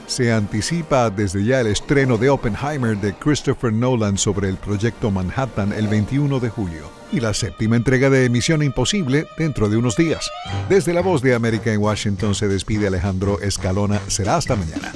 Se 0.07 0.31
anticipa 0.31 1.09
desde 1.09 1.43
ya 1.43 1.61
el 1.61 1.67
estreno 1.67 2.17
de 2.17 2.29
Oppenheimer 2.29 2.97
de 2.97 3.13
Christopher 3.13 3.73
Nolan 3.73 4.17
sobre 4.17 4.49
el 4.49 4.57
proyecto 4.57 5.11
Manhattan 5.11 5.73
el 5.73 5.87
21 5.87 6.39
de 6.39 6.49
julio 6.49 6.89
y 7.11 7.19
la 7.19 7.33
séptima 7.33 7.75
entrega 7.75 8.09
de 8.09 8.29
Misión 8.29 8.61
Imposible 8.61 9.27
dentro 9.37 9.69
de 9.69 9.77
unos 9.77 9.95
días. 9.95 10.29
Desde 10.69 10.93
la 10.93 11.01
voz 11.01 11.21
de 11.21 11.33
América 11.33 11.71
en 11.71 11.81
Washington 11.81 12.35
se 12.35 12.47
despide 12.47 12.87
Alejandro 12.87 13.39
Escalona. 13.41 13.99
Será 14.07 14.35
hasta 14.35 14.55
mañana. 14.55 14.93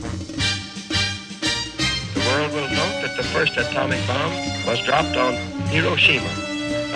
The 3.19 3.25
first 3.25 3.57
atomic 3.57 3.99
bomb 4.07 4.31
was 4.65 4.79
dropped 4.85 5.17
on 5.17 5.33
Hiroshima, 5.67 6.31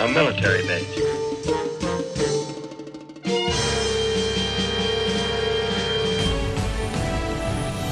a 0.00 0.08
military 0.08 0.66
base. 0.66 1.33